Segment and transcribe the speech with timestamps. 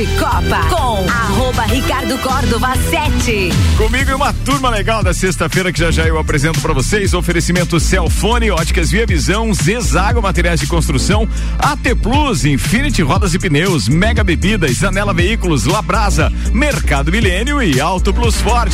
[0.00, 3.50] de Copa com arroba Ricardo Córdova 7.
[3.76, 7.12] Comigo e uma turma legal da sexta-feira que já já eu apresento para vocês.
[7.12, 11.28] Oferecimento Celfone, óticas Via Visão, Zezago Materiais de Construção,
[11.58, 18.14] AT Plus, Infinity Rodas e Pneus, Mega Bebidas, Anela Veículos, Labrasa, Mercado Milênio e Auto
[18.14, 18.72] Plus Ford.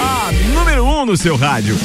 [0.00, 1.76] A número 1 um no seu rádio.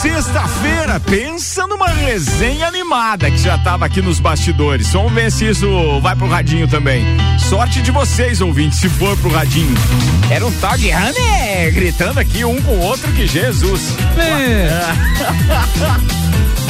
[0.00, 0.98] Sexta-feira.
[0.98, 4.90] Pensa numa resenha animada que já tava aqui nos bastidores.
[4.92, 7.04] Vamos ver se isso vai pro radinho também.
[7.38, 9.74] Sorte de vocês, ouvintes, se for pro radinho.
[10.30, 13.94] Era um tal de Rane gritando aqui um com o outro que Jesus.
[14.16, 14.70] É.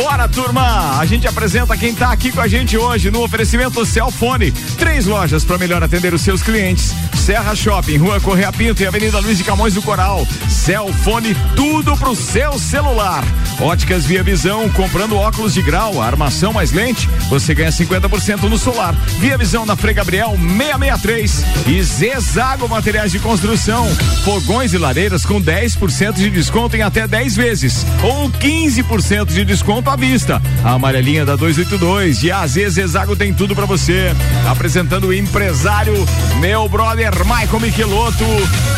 [0.03, 0.99] Bora, turma!
[0.99, 4.51] A gente apresenta quem tá aqui com a gente hoje no oferecimento Celfone.
[4.79, 6.95] Três lojas para melhor atender os seus clientes.
[7.19, 10.27] Serra Shopping, Rua Correia Pinto e Avenida Luiz de Camões do Coral.
[10.49, 13.23] Celfone, tudo pro seu celular.
[13.61, 18.95] Óticas Via Visão, comprando óculos de grau, armação mais lente, você ganha 50% no solar.
[19.19, 23.87] Via Visão na Frei Gabriel 663 e Zezago Materiais de Construção,
[24.25, 29.90] fogões e lareiras com 10% de desconto em até 10 vezes ou 15% de desconto
[29.91, 30.41] à vista.
[30.65, 34.15] A amarelinha da 282 e a AZ Zezago tem tudo para você.
[34.49, 35.95] Apresentando o empresário,
[36.39, 38.25] meu brother Michael Michelotto.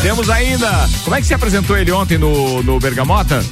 [0.01, 3.43] Temos ainda, como é que se apresentou ele ontem no, no Bergamota?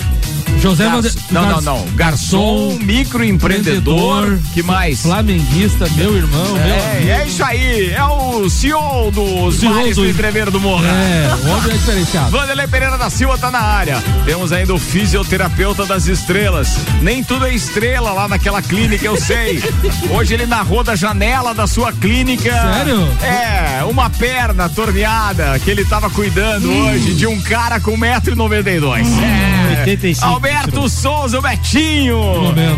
[0.60, 1.02] José Gar...
[1.02, 1.16] Vade...
[1.32, 1.86] Não, não, não.
[1.96, 4.40] Garçom, microempreendedor.
[4.54, 5.02] Que mais?
[5.02, 6.58] Flamenguista, meu irmão.
[6.58, 7.92] É, meu é isso aí.
[7.92, 10.86] É o CEO dos CEO mares do Entreveiro do Morro.
[10.86, 12.32] É, o homem é diferenciado.
[12.32, 14.02] Vanderlei Pereira da Silva tá na área.
[14.26, 16.78] Temos ainda o fisioterapeuta das estrelas.
[17.02, 19.62] Nem tudo é estrela lá naquela clínica, eu sei.
[20.12, 22.52] Hoje ele narrou da janela da sua clínica.
[22.52, 23.08] Sério?
[23.22, 29.06] É, uma perna torneada que ele tava cuidando hoje de um cara com 1,92m.
[29.22, 29.80] É.
[29.80, 30.26] 85.
[30.46, 32.20] Alberto Souza, o Betinho.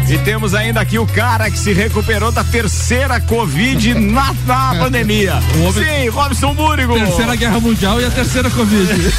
[0.10, 5.36] E temos ainda aqui o cara que se recuperou da terceira Covid na, na pandemia.
[5.56, 6.94] O homem- Sim, Robson Búrigo.
[6.94, 8.92] Terceira Guerra Mundial e a terceira Covid.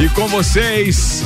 [0.00, 1.22] E com vocês,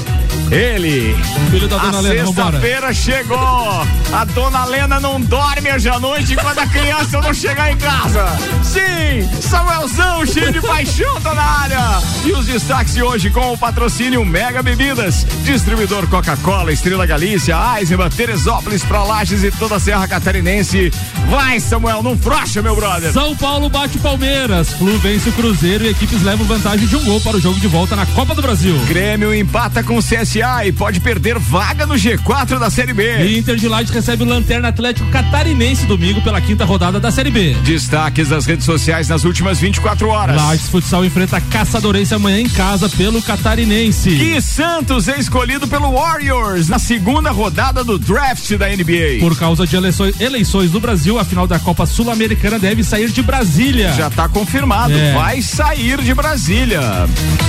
[0.51, 1.17] ele.
[1.51, 2.51] Filho da A Dona Lena, vambora.
[2.53, 3.87] sexta-feira chegou.
[4.13, 8.27] A dona Lena não dorme hoje à noite quando a criança não chegar em casa.
[8.63, 12.03] Sim, Samuelzão, cheio de paixão, tá na área.
[12.25, 18.11] E os destaques de hoje com o patrocínio Mega Bebidas, distribuidor Coca-Cola, Estrela Galícia, Eisenbahn,
[18.11, 20.91] Teresópolis, pra Lages e toda a Serra Catarinense.
[21.29, 23.13] Vai, Samuel, não frocha, meu brother.
[23.13, 24.71] São Paulo bate Palmeiras.
[24.73, 27.67] Flu vence o Cruzeiro e equipes levam vantagem de um gol para o jogo de
[27.67, 28.79] volta na Copa do Brasil.
[28.87, 33.25] Grêmio empata com o CSA e pode perder vaga no G4 da Série B.
[33.25, 37.31] E Inter de Lages recebe o Lanterna Atlético Catarinense domingo pela quinta rodada da Série
[37.31, 37.55] B.
[37.63, 40.37] Destaques das redes sociais nas últimas 24 horas.
[40.37, 44.11] Lages Futsal enfrenta Caçadorense amanhã em casa pelo Catarinense.
[44.11, 49.21] E Santos é escolhido pelo Warriors na segunda rodada do draft da NBA.
[49.21, 53.23] Por causa de eleições, eleições no Brasil, a final da Copa Sul-Americana deve sair de
[53.23, 53.93] Brasília.
[53.93, 55.13] Já está confirmado, É.
[55.15, 56.81] vai sair de Brasília.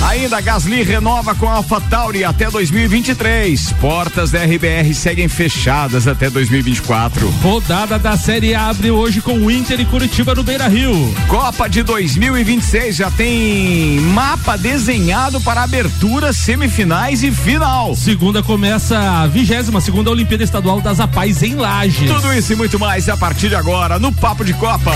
[0.08, 3.72] Ainda Gasly renova com a AlphaTauri até 2023.
[3.80, 7.26] Portas da RBR seguem fechadas até 2024.
[7.42, 10.92] Rodada da Série A abre hoje com o Inter e Curitiba no Beira Rio.
[11.26, 17.96] Copa de 2026 já tem mapa desenhado para abertura, semifinais e final.
[17.96, 22.10] Segunda começa a vigésima segunda Olimpíada Estadual das Apais em Lages.
[22.10, 24.92] Tudo isso e muito mais a partir de agora no Papo de Copa.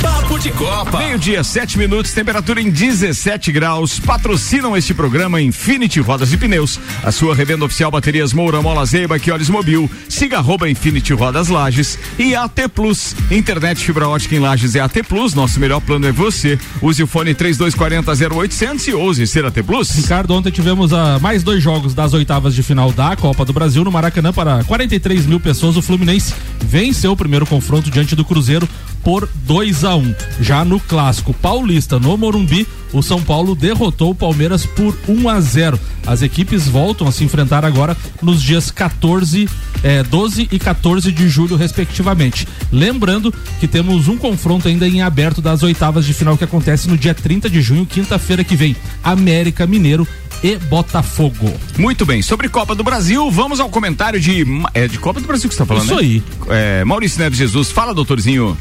[0.00, 0.98] Papo de Copa.
[0.98, 4.00] Meio-dia, sete minutos, temperatura em 17 graus.
[4.00, 6.80] Patrocinam este programa Infinity Rodas e Pneus.
[7.02, 9.90] A sua revenda oficial Baterias Moura, Mola Zeiba, Olhos Mobil.
[10.08, 11.98] Siga arroba Infinity Rodas Lages.
[12.18, 13.14] E AT Plus.
[13.30, 15.34] Internet fibra ótica em Lages é AT Plus.
[15.34, 16.58] Nosso melhor plano é você.
[16.80, 19.90] Use o fone 3240 0800 e ouse ser AT Plus.
[19.90, 23.84] Ricardo, ontem tivemos ah, mais dois jogos das oitavas de final da Copa do Brasil
[23.84, 25.76] no Maracanã para 43 mil pessoas.
[25.76, 28.68] O Fluminense venceu o primeiro confronto diante do Cruzeiro
[29.04, 34.14] por 2 a 1 Já no clássico paulista no Morumbi, o São Paulo derrotou o
[34.14, 39.48] Palmeiras por 1 a 0 As equipes voltam a se enfrentar agora nos dias 14,
[39.82, 42.48] eh, 12 e 14 de julho, respectivamente.
[42.72, 46.96] Lembrando que temos um confronto ainda em aberto das oitavas de final que acontece no
[46.96, 48.74] dia 30 de junho, quinta-feira que vem.
[49.02, 50.06] América Mineiro
[50.42, 51.52] e Botafogo.
[51.78, 54.44] Muito bem, sobre Copa do Brasil, vamos ao comentário de.
[54.72, 56.00] É de Copa do Brasil que você está falando, Isso né?
[56.00, 56.22] aí.
[56.48, 58.56] É, Maurício Neves Jesus, fala, doutorzinho.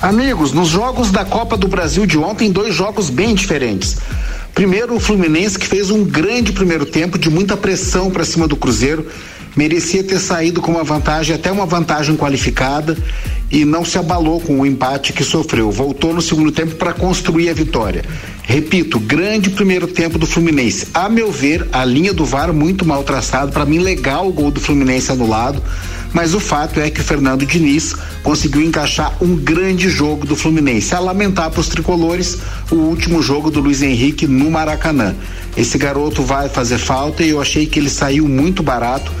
[0.00, 3.96] Amigos, nos jogos da Copa do Brasil de ontem, dois jogos bem diferentes.
[4.54, 8.54] Primeiro, o Fluminense que fez um grande primeiro tempo de muita pressão para cima do
[8.54, 9.04] Cruzeiro,
[9.56, 12.96] merecia ter saído com uma vantagem, até uma vantagem qualificada,
[13.50, 15.68] e não se abalou com o empate que sofreu.
[15.72, 18.04] Voltou no segundo tempo para construir a vitória.
[18.44, 20.86] Repito, grande primeiro tempo do Fluminense.
[20.94, 23.50] A meu ver, a linha do VAR muito mal traçado.
[23.50, 25.60] Para mim, legal o gol do Fluminense anulado.
[26.12, 30.94] Mas o fato é que o Fernando Diniz conseguiu encaixar um grande jogo do Fluminense.
[30.94, 32.38] A lamentar para os tricolores
[32.70, 35.14] o último jogo do Luiz Henrique no Maracanã.
[35.56, 39.12] Esse garoto vai fazer falta e eu achei que ele saiu muito barato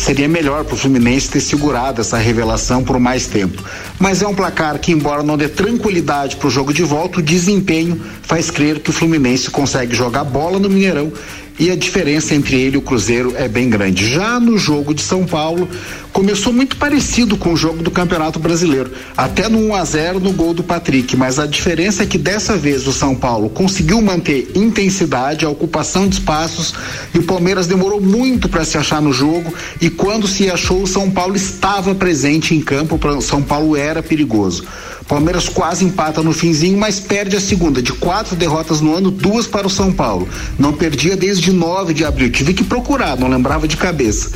[0.00, 3.62] seria melhor para o Fluminense ter segurado essa revelação por mais tempo.
[3.98, 7.22] Mas é um placar que, embora não dê tranquilidade para o jogo de volta, o
[7.22, 11.12] desempenho faz crer que o Fluminense consegue jogar bola no Mineirão
[11.58, 14.08] e a diferença entre ele e o Cruzeiro é bem grande.
[14.08, 15.68] Já no jogo de São Paulo,
[16.12, 20.32] começou muito parecido com o jogo do Campeonato Brasileiro, até no 1 a 0 no
[20.32, 24.50] gol do Patrick, mas a diferença é que dessa vez o São Paulo conseguiu manter
[24.54, 26.74] intensidade, a ocupação de espaços
[27.14, 30.86] e o Palmeiras demorou muito para se achar no jogo e quando se achou o
[30.86, 34.64] São Paulo estava presente em campo, para São Paulo era perigoso.
[35.10, 37.82] Palmeiras quase empata no finzinho, mas perde a segunda.
[37.82, 40.28] De quatro derrotas no ano, duas para o São Paulo.
[40.56, 42.30] Não perdia desde 9 de abril.
[42.30, 44.30] Tive que procurar, não lembrava de cabeça.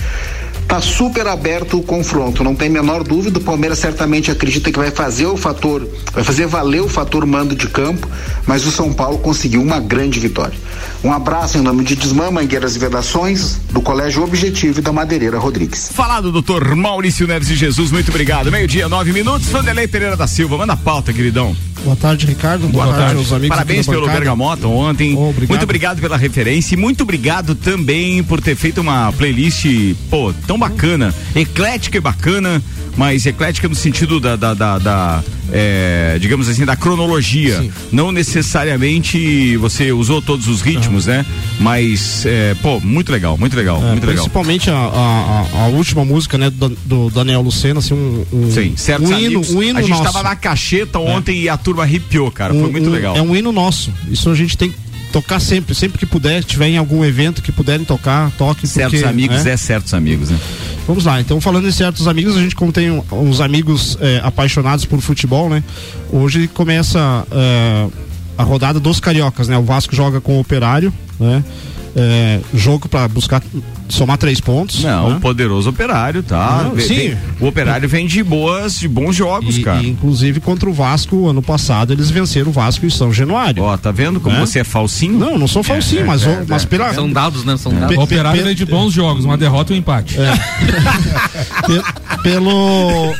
[0.68, 3.38] Tá super aberto o confronto, não tem menor dúvida.
[3.38, 7.54] O Palmeiras certamente acredita que vai fazer o fator, vai fazer valer o fator mando
[7.54, 8.08] de campo,
[8.46, 10.58] mas o São Paulo conseguiu uma grande vitória.
[11.02, 15.38] Um abraço em nome de Desmã, Mangueiras e Vedações, do Colégio Objetivo e da Madeireira
[15.38, 15.90] Rodrigues.
[15.92, 18.50] Falado, doutor Maurício Neves de Jesus, muito obrigado.
[18.50, 19.48] Meio-dia, nove minutos.
[19.48, 21.54] Vanderlei Pereira da Silva, manda a pauta, queridão.
[21.84, 22.66] Boa tarde, Ricardo.
[22.68, 23.48] Boa, Boa tarde, aos amigos.
[23.48, 25.14] Parabéns pelo Bergamota ontem.
[25.14, 25.48] Oh, obrigado.
[25.50, 29.66] Muito obrigado pela referência e muito obrigado também por ter feito uma playlist,
[30.08, 32.62] pô, tão bacana, eclética e bacana,
[32.96, 37.60] mas eclética no sentido da, da, da, da é, digamos assim, da cronologia.
[37.60, 37.72] Sim.
[37.92, 41.24] Não necessariamente você usou todos os ritmos, né?
[41.60, 44.92] Mas, é, pô, muito legal, muito legal, é, muito principalmente legal.
[44.94, 49.18] A, a, a, última música, né, do, do, Daniel Lucena, assim, um, um, Sim, um
[49.18, 50.04] hino, um hino A gente nosso.
[50.04, 51.00] tava na cacheta é.
[51.00, 53.16] ontem e a turma arrepiou, cara, um, foi muito legal.
[53.16, 56.66] É um hino nosso, isso a gente tem que tocar sempre, sempre que puder, tiver
[56.66, 58.66] em algum evento que puderem tocar, toque.
[58.66, 59.52] Certos porque, amigos né?
[59.52, 60.38] é certos amigos, né?
[60.88, 64.84] Vamos lá, então falando em certos amigos, a gente como tem uns amigos é, apaixonados
[64.84, 65.62] por futebol, né?
[66.10, 67.86] Hoje começa é,
[68.36, 69.56] a rodada dos cariocas, né?
[69.56, 71.44] O Vasco joga com o Operário, né?
[71.96, 73.40] É, jogo para buscar
[73.88, 74.82] somar três pontos.
[74.82, 75.16] Não, né?
[75.16, 76.64] o poderoso operário, tá?
[76.64, 76.94] Não, sim.
[76.94, 79.82] Vem, o operário vem de boas, de bons jogos, e, cara.
[79.82, 83.62] E, inclusive contra o Vasco, ano passado, eles venceram o Vasco e São Januário.
[83.62, 84.40] Ó, tá vendo como né?
[84.40, 85.18] você é falsinho?
[85.18, 86.92] Não, não sou é, falsinho, é, mas, é, mas pela...
[86.92, 87.56] São dados, né?
[87.56, 87.96] São dados.
[87.96, 90.16] O operário vem de bons jogos, uma derrota e um empate.
[90.18, 90.34] É.
[92.24, 93.14] pelo.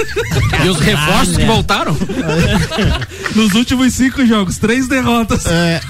[0.65, 1.97] E os reforços que voltaram?
[3.37, 5.47] Nos últimos cinco jogos, três derrotas.
[5.47, 5.81] É.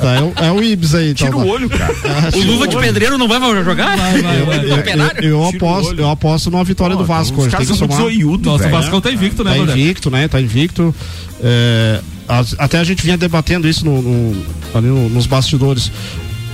[0.00, 1.14] Tá, é, o, é o Ibis aí.
[1.14, 1.94] Tira o olho, cara.
[2.34, 3.96] o Luva de Pedreiro não vai jogar?
[3.96, 4.64] Vai, vai, vai.
[4.64, 7.56] Eu, eu, eu aposto, eu aposto numa vitória do Vasco hoje.
[7.56, 7.98] Tem que somar.
[7.98, 10.28] Zoiudo, Nossa, o Vasco tá invicto, né, Tá invicto, né?
[10.28, 10.94] Tá invicto.
[11.42, 12.00] É,
[12.58, 15.90] até a gente vinha debatendo isso no, no, ali no, nos bastidores.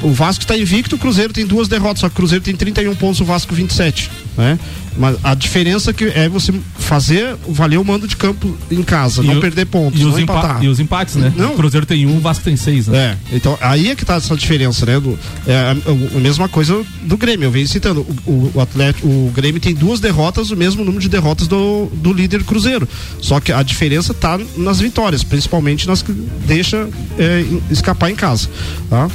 [0.03, 2.95] O Vasco está invicto, o Cruzeiro tem duas derrotas, só que o Cruzeiro tem 31
[2.95, 4.59] pontos, o Vasco 27, né?
[4.97, 9.27] Mas a diferença que é você fazer valer o mando de campo em casa, e
[9.27, 11.33] não o, perder pontos, e os, empa e os empates, né?
[11.37, 11.53] Não.
[11.53, 13.17] O Cruzeiro tem um, o Vasco tem seis, né?
[13.33, 14.99] É, então aí é que tá essa diferença, né?
[14.99, 15.71] Do, é a,
[16.17, 20.01] a, mesma coisa do Grêmio, eu venho citando, o, o Atlético, o Grêmio tem duas
[20.01, 22.89] derrotas, o mesmo número de derrotas do, do líder Cruzeiro,
[23.21, 26.13] só que a diferença tá nas vitórias, principalmente nas que
[26.47, 26.89] deixa
[27.19, 28.49] é, escapar em casa,
[28.89, 29.09] tá?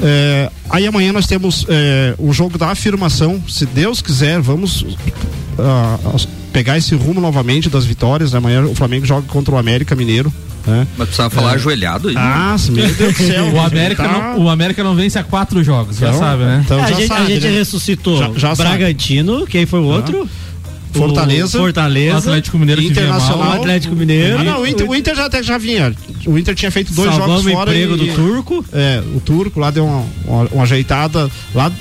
[0.00, 3.42] É, aí amanhã nós temos é, o jogo da afirmação.
[3.48, 8.34] Se Deus quiser, vamos uh, pegar esse rumo novamente das vitórias.
[8.34, 10.32] Amanhã o Flamengo joga contra o América Mineiro.
[10.66, 10.86] Né?
[10.96, 11.54] Mas precisava falar é.
[11.56, 12.14] ajoelhado aí.
[12.16, 13.52] Ah, meu Deus do céu.
[13.52, 14.12] o, América tá...
[14.12, 16.62] não, o América não vence a quatro jogos, então, já sabe, né?
[16.64, 17.58] Então, a, já gente, sabe, a gente né?
[17.58, 19.50] ressuscitou já, já Bragantino, sabe.
[19.50, 20.22] quem foi o outro?
[20.22, 20.51] Ah.
[20.92, 21.58] Fortaleza.
[21.58, 22.18] Fortaleza.
[22.18, 23.52] Atlético Mineiro Internacional.
[23.52, 24.38] Atlético Mineiro.
[24.38, 25.94] Ah, não, o Inter, o Inter já, até, já vinha.
[26.26, 27.70] O Inter tinha feito dois Salvamos jogos fora.
[27.70, 28.64] o emprego e, do Turco.
[28.72, 31.30] É, o Turco lá deu uma, uma, uma ajeitada.
[31.54, 31.72] Lá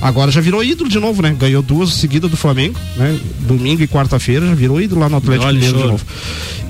[0.00, 1.34] Agora já virou ídolo de novo, né?
[1.36, 3.18] Ganhou duas seguidas do Flamengo, né?
[3.40, 6.06] Domingo e quarta-feira já virou ídolo lá no Atlético Mineiro de novo.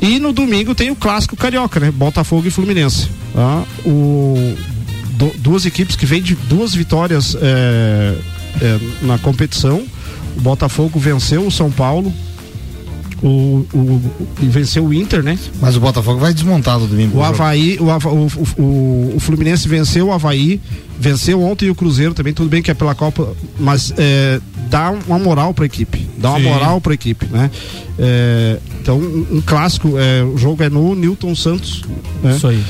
[0.01, 1.91] E no domingo tem o clássico carioca, né?
[1.91, 3.09] Botafogo e Fluminense.
[3.35, 3.65] Tá?
[3.85, 4.57] O,
[5.11, 8.15] do, duas equipes que vêm de duas vitórias é,
[8.63, 9.85] é, na competição
[10.39, 12.13] o Botafogo venceu o São Paulo.
[13.21, 14.01] O, o,
[14.41, 15.37] e venceu o Inter, né?
[15.61, 17.19] Mas o Botafogo vai desmontado domingo.
[17.19, 20.61] O Havaí, o, o, o, o, Fluminense venceu o Havaí,
[21.01, 24.41] venceu ontem o Cruzeiro também, tudo bem que é pela Copa, mas é,
[24.71, 26.45] dá uma moral para a equipe, dá uma Sim.
[26.45, 27.51] moral para a equipe, né?
[27.99, 31.83] É, então, um, um clássico, é, o jogo é no Newton Santos.
[32.23, 32.37] Né?
[32.37, 32.63] Isso aí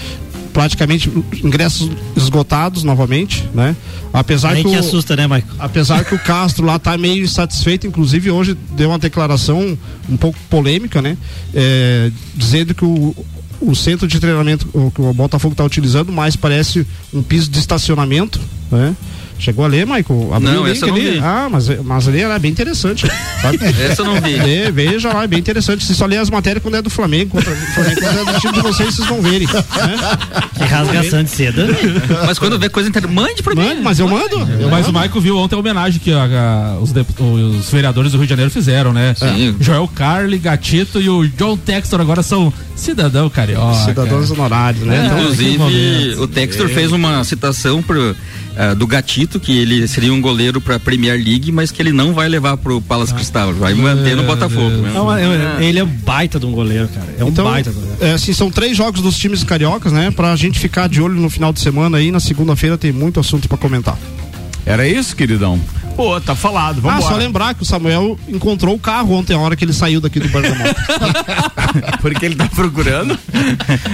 [0.58, 1.08] praticamente
[1.44, 3.76] ingressos esgotados novamente, né?
[4.12, 5.54] Apesar Aí que, que o, assusta, né, Maico?
[5.56, 9.78] apesar que o Castro lá tá meio insatisfeito, inclusive hoje deu uma declaração
[10.10, 11.16] um pouco polêmica, né?
[11.54, 13.14] É, dizendo que o,
[13.60, 16.84] o centro de treinamento que o Botafogo está utilizando mais parece
[17.14, 18.96] um piso de estacionamento, né?
[19.38, 20.30] Chegou a ler, Michael?
[20.35, 21.11] Abriu Não, essa eu não ali?
[21.12, 21.18] vi.
[21.21, 23.07] Ah, mas, mas ali era bem interessante.
[23.40, 23.59] Sabe?
[23.88, 24.35] Essa eu não vi.
[24.37, 25.85] Lê, veja lá, é bem interessante.
[25.85, 28.95] Se só ler as matérias quando é do Flamengo, quando é do time de vocês,
[28.97, 29.47] vocês vão verem.
[29.47, 29.64] Né?
[30.54, 31.66] Que rasgação de seda.
[32.26, 33.80] Mas quando vê coisa interessante, mande pra mim.
[33.83, 34.37] Mas eu mando.
[34.61, 34.92] Eu Mas o.
[34.92, 38.30] Maico viu ontem a homenagem que a- a- os, dep- os vereadores do Rio de
[38.30, 39.14] Janeiro fizeram, né?
[39.16, 39.54] Sim.
[39.61, 43.75] Joel Carli, Gatito e o John Textor agora são cidadão carioca.
[43.85, 44.97] Cidadãos honorários, né?
[45.02, 48.14] É, Então, Inclusive, o Textor fez uma citação pro,
[48.56, 52.12] ah, do Gatito, que ele seria um goleiro pra Premier League, mas que ele não
[52.14, 54.70] vai levar pro Palace Cristal, vai manter no Botafogo.
[54.70, 54.92] né?
[54.94, 57.06] Não, é- ele é um baita de um goleiro, cara.
[57.18, 57.97] É um Então, baita goleiro.
[58.00, 60.11] é, assim, são três jogos dos times cariocas, né?
[60.11, 62.11] Pra gente ficar de olho no final de semana aí.
[62.11, 63.99] Na segunda-feira tem muito assunto pra comentar.
[64.64, 65.58] Era isso, queridão?
[65.99, 69.38] Pô, tá falado, vamos ah, só lembrar que o Samuel encontrou o carro ontem, a
[69.40, 70.76] hora que ele saiu daqui do Bergamota.
[72.00, 73.19] Porque ele tá procurando.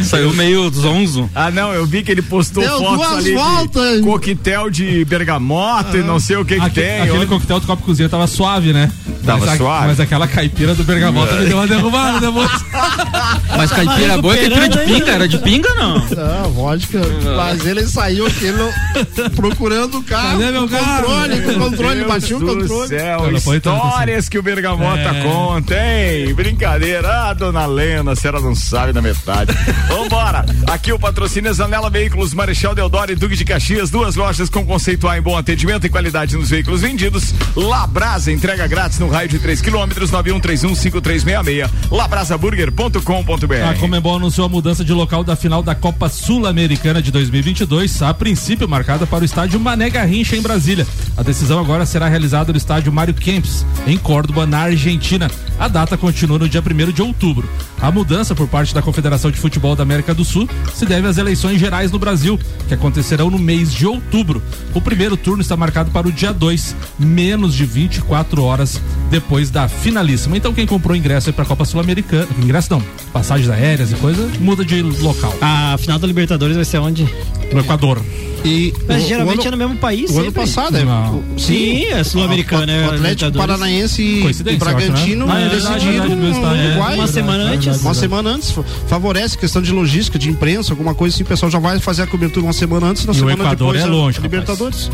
[0.02, 1.30] Saiu meio zonzo.
[1.34, 3.96] Ah, não, eu vi que ele postou Deu fotos duas ali voltas.
[3.96, 7.00] de coquetel de bergamota e não sei o que que Aque- tem.
[7.00, 8.92] aquele Olha- coquetel do copo cozinha tava suave, né?
[9.24, 9.86] Tava mas a- suave?
[9.86, 12.50] Mas aquela caipira do bergamota me deu uma derrubada depois.
[13.56, 15.94] Mas caipira boa é caipira de pinga, era de pinga não?
[16.00, 17.00] Não, vodka.
[17.36, 20.38] Mas ele saiu aqui no- procurando o carro.
[20.38, 21.04] Cadê meu com carro?
[21.04, 22.88] controle, com controle, Deus batia o controle.
[22.88, 23.88] céu, Não, não foi tanto assim.
[23.88, 25.22] histórias que o Bergamota É.
[25.22, 26.34] conta, hein?
[26.34, 27.08] Brincadeira.
[27.28, 29.52] Ah, dona Lena, a senhora não sabe da metade.
[29.88, 30.44] Vambora.
[30.66, 34.64] Aqui o patrocínio é Zanela Veículos, Marechal Deodoro e Duque de Caxias, duas lojas com
[34.64, 37.34] conceito A em bom atendimento e qualidade nos veículos vendidos.
[37.56, 41.68] Labrasa, entrega grátis no raio de 3 quilômetros, 91315366.
[41.90, 43.54] Labrasaburger.com.br.
[43.70, 48.12] A Comembol anunciou a mudança de local da final da Copa Sul-Americana de 2022, a
[48.14, 50.86] princípio marcada para o estádio Mané Garrincha, em Brasília.
[51.16, 55.30] A decisão agora será realizada no estádio Mário Kempis, em Córdoba, na Argentina.
[55.58, 57.48] A data continua no dia 1 de outubro.
[57.80, 61.18] A mudança por parte da Confederação de Futebol da América do Sul se deve às
[61.18, 64.42] eleições gerais no Brasil, que acontecerão no mês de outubro.
[64.74, 69.68] O primeiro turno está marcado para o dia 2, menos de 24 horas depois da
[69.68, 70.36] finalíssima.
[70.36, 74.28] Então quem comprou ingresso aí para a Copa Sul-Americana, ingresso não, passagens aéreas e coisa,
[74.40, 75.34] muda de local.
[75.40, 77.06] A final da Libertadores vai ser onde?
[77.52, 78.00] No Equador.
[78.44, 80.10] E Mas o- geralmente o ano, é no mesmo país.
[80.10, 80.40] o ano sempre.
[80.42, 80.84] passado, é.
[80.84, 81.16] Não.
[81.16, 81.24] o-
[81.64, 83.32] Sim, é sul-americana, O, é o Atlético.
[83.32, 85.32] Paranaense e- e Coincidência, Bragantino né?
[85.34, 86.68] Ah, é decidiram é.
[86.68, 86.94] Uruguai.
[86.94, 87.80] Uma semana antes.
[87.82, 88.50] Uma semana antes.
[88.50, 91.22] fa- Favorece questão de logística, de imprensa, alguma coisa assim.
[91.22, 93.74] O pessoal já vai fazer a cobertura uma semana antes, na E o semana Equador
[93.74, 93.80] depois.
[93.80, 94.20] é longe.
[94.20, 94.90] Libertadores.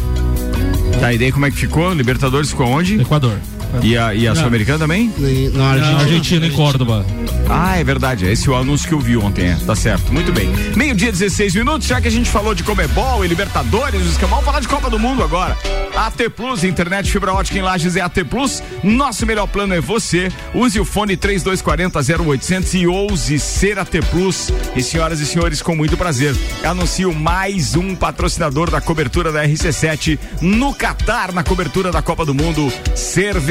[1.00, 1.92] Tá, e daí como é que ficou?
[1.94, 3.00] Libertadores ficou onde?
[3.00, 3.36] Equador.
[3.82, 5.12] E a, e a Sul-Americana também?
[5.54, 6.00] Na Argentina.
[6.00, 7.04] Argentina, em Córdoba.
[7.48, 8.26] Ah, é verdade.
[8.26, 9.56] Esse é o anúncio que eu vi ontem, é.
[9.66, 10.12] Tá certo.
[10.12, 10.48] Muito bem.
[10.76, 11.86] Meio-dia, 16 minutos.
[11.86, 14.98] Já que a gente falou de Comebol e Libertadores, os vamos falar de Copa do
[14.98, 15.56] Mundo agora.
[15.96, 18.62] AT Plus, internet fibra ótica em Lages é AT Plus.
[18.84, 20.30] Nosso melhor plano é você.
[20.54, 24.52] Use o fone 3240 0800 e ouse ser AT Plus.
[24.76, 26.34] E senhoras e senhores, com muito prazer,
[26.64, 32.34] anuncio mais um patrocinador da cobertura da RC7 no Catar, na cobertura da Copa do
[32.34, 32.72] Mundo.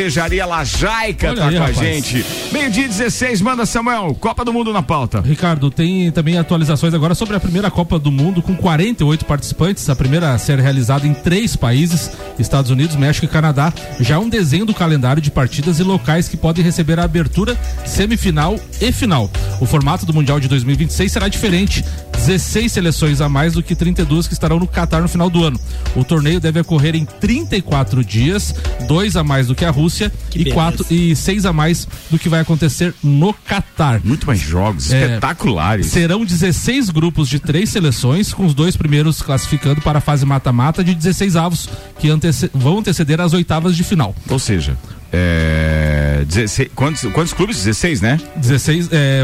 [0.10, 1.78] Cervejaria Lajaica Olha tá aí, com a rapaz.
[1.78, 2.25] gente.
[2.51, 5.22] Meio-dia 16, manda Samuel, Copa do Mundo na pauta.
[5.22, 9.96] Ricardo, tem também atualizações agora sobre a primeira Copa do Mundo com 48 participantes, a
[9.96, 13.72] primeira a ser realizada em três países, Estados Unidos, México e Canadá.
[14.00, 18.60] Já um desenho do calendário de partidas e locais que podem receber a abertura, semifinal
[18.82, 19.30] e final.
[19.62, 21.86] O formato do Mundial de 2026 será diferente,
[22.29, 25.59] 16 seleções a mais do que 32 que estarão no Catar no final do ano.
[25.95, 28.53] O torneio deve ocorrer em 34 dias,
[28.88, 30.53] dois a mais do que a Rússia e beleza.
[30.53, 34.00] quatro e seis a mais do que vai acontecer no Catar.
[34.03, 35.05] Muito mais jogos, É.
[35.05, 35.88] espetaculares.
[35.88, 40.83] Serão 16 grupos de três seleções, com os dois primeiros classificando para a fase mata-mata
[40.83, 41.67] de 16 avos,
[41.98, 44.13] que antece- vão anteceder as oitavas de final.
[44.29, 44.77] Ou seja,
[45.12, 47.57] é, 16, quantos, quantos clubes?
[47.57, 48.19] 16, né?
[48.36, 49.21] 16, é,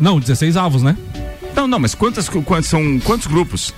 [0.00, 0.96] não, 16 avos, né?
[1.56, 3.74] Não, não, mas quantas, quantos, são quantos grupos?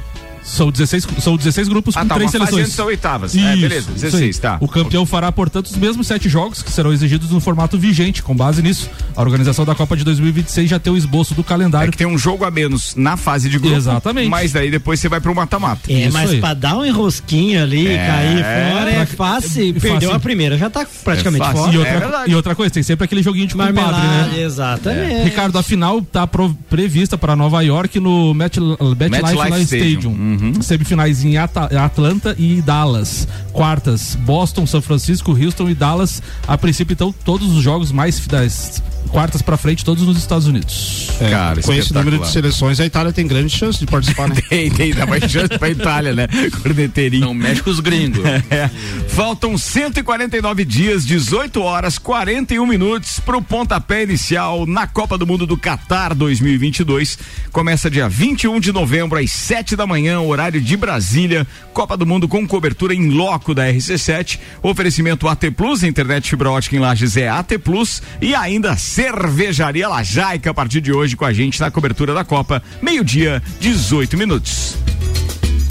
[0.49, 2.63] São 16, são 16 grupos Ah, com tá, três seleções.
[2.65, 3.37] antes da oitavas.
[3.37, 4.41] é, Isso, beleza, isso 16, aí.
[4.41, 4.57] tá.
[4.61, 8.23] O campeão fará, portanto, os mesmos sete jogos que serão exigidos no formato vigente.
[8.23, 11.45] Com base nisso, a organização da Copa de 2026 já tem o esboço do É
[11.45, 11.93] calendário.
[11.93, 13.77] que tem um jogo a menos na fase de grupo.
[13.77, 14.29] Exatamente.
[14.29, 15.93] Mas daí depois você vai pro mata-mata.
[15.93, 16.41] É, Isso mas aí.
[16.41, 18.07] pra dar um enrosquinho ali É.
[18.07, 18.39] cair
[18.73, 19.69] fora é fácil.
[19.69, 20.13] é Perdeu fácil.
[20.13, 21.59] a primeira, já tá praticamente fácil.
[21.65, 21.73] fora.
[21.73, 22.31] E É outra, verdade.
[22.31, 24.41] e outra coisa, tem sempre aquele joguinho de compadre, Marmelada, né?
[24.43, 25.25] exatamente.
[25.25, 26.27] Ricardo, a final está
[26.69, 29.89] prevista para Nova York no Met, MetLife MetLife Live Stadium.
[29.89, 30.11] Stadium.
[30.13, 30.38] Uhum.
[30.41, 30.63] Uhum.
[30.63, 33.27] Semifinais em Atlanta e Dallas.
[33.53, 36.23] Quartas, Boston, São Francisco, Houston e Dallas.
[36.47, 41.09] A princípio, então, todos os jogos mais das quartas para frente, todos nos Estados Unidos.
[41.21, 44.37] É, Cara, com esse número de seleções, a Itália tem grande chance de participar, né?
[44.49, 46.29] tem, tem, dá mais chance pra Itália, né?
[46.63, 47.25] Corneteirinho.
[47.27, 48.25] Não mexe com os gringos.
[48.51, 48.71] é.
[49.09, 55.57] Faltam 149 dias, 18 horas, 41 minutos pro pontapé inicial na Copa do Mundo do
[55.57, 57.19] Qatar 2022.
[57.51, 61.47] Começa dia 21 de novembro, às 7 da manhã, horário de Brasília.
[61.73, 64.41] Copa do Mundo com cobertura em loco da RC7.
[64.63, 68.03] Oferecimento AT Plus, internet fibra ótica em Lages é AT Plus.
[68.21, 72.63] E ainda Cervejaria Lajaica a partir de hoje com a gente na cobertura da Copa,
[72.83, 74.77] meio-dia, 18 minutos.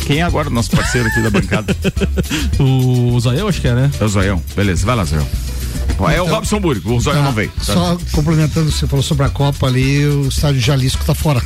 [0.08, 1.76] Quem é agora o nosso parceiro aqui da bancada?
[2.58, 3.92] o Zoião, acho que é, né?
[4.00, 4.42] É o Zoião.
[4.56, 5.28] Beleza, vai lá, Zoião.
[5.90, 7.52] Então, é o então, Robson Burgo, o Zoião tá, não veio.
[7.58, 7.74] Tá.
[7.74, 11.42] Só complementando, você falou sobre a Copa ali, o estádio Jalisco tá fora.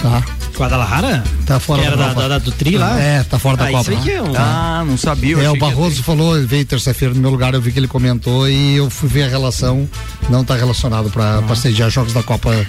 [0.00, 0.22] Tá.
[0.56, 1.24] Guadalajara?
[1.44, 3.00] Tá fora que da, era da, da, do Tri lá?
[3.00, 3.90] É, tá fora ah, da Copa.
[3.92, 4.32] É um...
[4.36, 5.36] Ah, não sabia.
[5.42, 8.48] É, o Barroso falou, ele veio terça-feira no meu lugar, eu vi que ele comentou
[8.48, 9.88] e eu fui ver a relação,
[10.30, 11.56] não tá relacionado para ah.
[11.56, 12.64] sediar jogos da Copa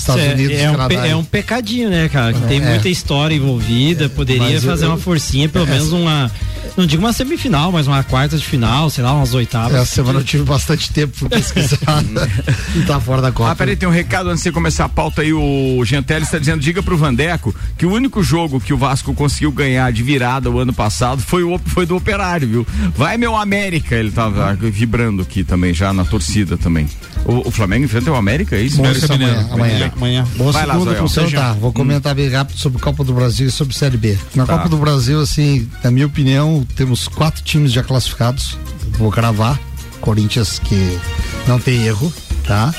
[0.00, 2.32] Estados é, Unidos, é, um, pe, é um pecadinho, né, cara?
[2.32, 6.30] Que é, tem muita história envolvida, poderia fazer eu, uma forcinha, pelo é, menos uma
[6.76, 9.74] não digo uma semifinal, mas uma quarta de final, sei lá, umas oitavas.
[9.74, 12.02] Essa semana eu tive bastante tempo pra pesquisar
[12.74, 13.50] e tá fora da Copa.
[13.50, 15.32] Ah, peraí, tem um recado antes de você começar a pauta aí.
[15.32, 19.52] O Gentelli está dizendo: diga pro Vandeco que o único jogo que o Vasco conseguiu
[19.52, 22.66] ganhar de virada o ano passado foi, o, foi do Operário, viu?
[22.96, 23.94] Vai, meu América!
[23.94, 26.88] Ele tava vibrando aqui também, já na torcida também.
[27.24, 28.78] O, o Flamengo enfrenta o América, é isso?
[28.78, 29.89] Bom, isso amanhã, amanhã.
[29.94, 30.26] Amanhã.
[30.36, 33.50] Boa Vai segunda lá, então, tá, vou comentar bem rápido sobre Copa do Brasil e
[33.50, 34.18] sobre Série B.
[34.34, 34.56] Na tá.
[34.56, 38.56] Copa do Brasil, assim, na minha opinião, temos quatro times já classificados.
[38.98, 39.58] Vou cravar.
[40.00, 40.98] Corinthians que
[41.46, 42.12] não tem erro,
[42.46, 42.74] tá?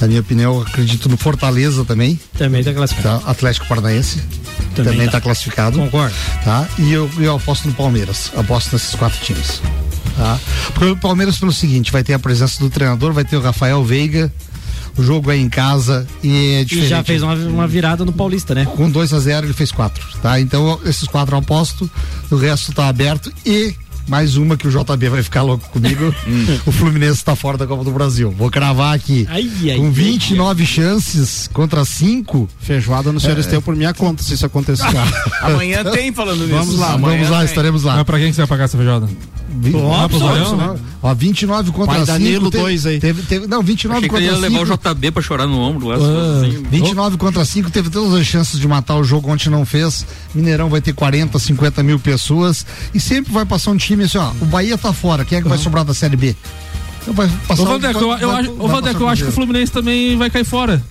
[0.00, 2.20] Na minha opinião, acredito no Fortaleza também.
[2.36, 3.24] Também está classificado.
[3.24, 3.30] Tá?
[3.30, 4.22] Atlético Paranaense
[4.84, 5.78] também está tá classificado.
[5.78, 6.14] Concordo.
[6.44, 6.66] Tá?
[6.78, 8.30] E eu, eu aposto no Palmeiras.
[8.36, 9.60] Aposto nesses quatro times.
[10.16, 10.38] Tá?
[10.74, 13.82] Porque o Palmeiras pelo seguinte, vai ter a presença do treinador, vai ter o Rafael
[13.84, 14.32] Veiga,
[14.98, 16.86] o jogo é em casa e é diferente.
[16.86, 18.64] E já fez uma, uma virada no Paulista, né?
[18.64, 20.40] Com 2 a 0 ele fez quatro, tá?
[20.40, 21.88] Então esses quatro eu aposto,
[22.30, 23.74] o resto tá aberto e
[24.08, 25.98] mais uma que o JB vai ficar louco comigo.
[26.28, 26.58] Hum.
[26.66, 28.30] o Fluminense está fora da Copa do Brasil.
[28.30, 29.26] Vou cravar aqui.
[29.30, 32.48] Ai, ai, com 29 ai, chances contra 5.
[32.58, 33.60] Feijoada no senhor é.
[33.60, 34.84] por minha conta, se isso acontecer.
[35.40, 36.54] Amanhã tem falando nisso.
[36.54, 37.46] Vamos lá, Amanhã vamos lá, tem.
[37.46, 37.96] estaremos lá.
[37.96, 39.08] Mas pra quem que você vai pagar essa feijoada?
[39.50, 40.08] Vi, ó,
[41.02, 42.06] ó, 29 contra 5.
[42.06, 43.00] Danilo 2 aí.
[43.00, 44.40] Teve, teve, não, 29 Achei contra 5.
[44.40, 45.88] Que ia levar o JB pra chorar no ombro.
[45.88, 47.18] Uh, 29 oh.
[47.18, 50.06] contra 5, teve todas as chances de matar o jogo, ontem não fez.
[50.34, 52.64] Mineirão vai ter 40, 50 mil pessoas.
[52.92, 54.30] E sempre vai passar um time assim, ó.
[54.40, 55.54] O Bahia tá fora, quem é que uhum.
[55.54, 56.36] vai sobrar da Série B?
[57.02, 58.50] Então vai passar, ô, Vandeco, eu, eu, acho,
[59.00, 60.82] eu acho que o Fluminense também vai cair fora.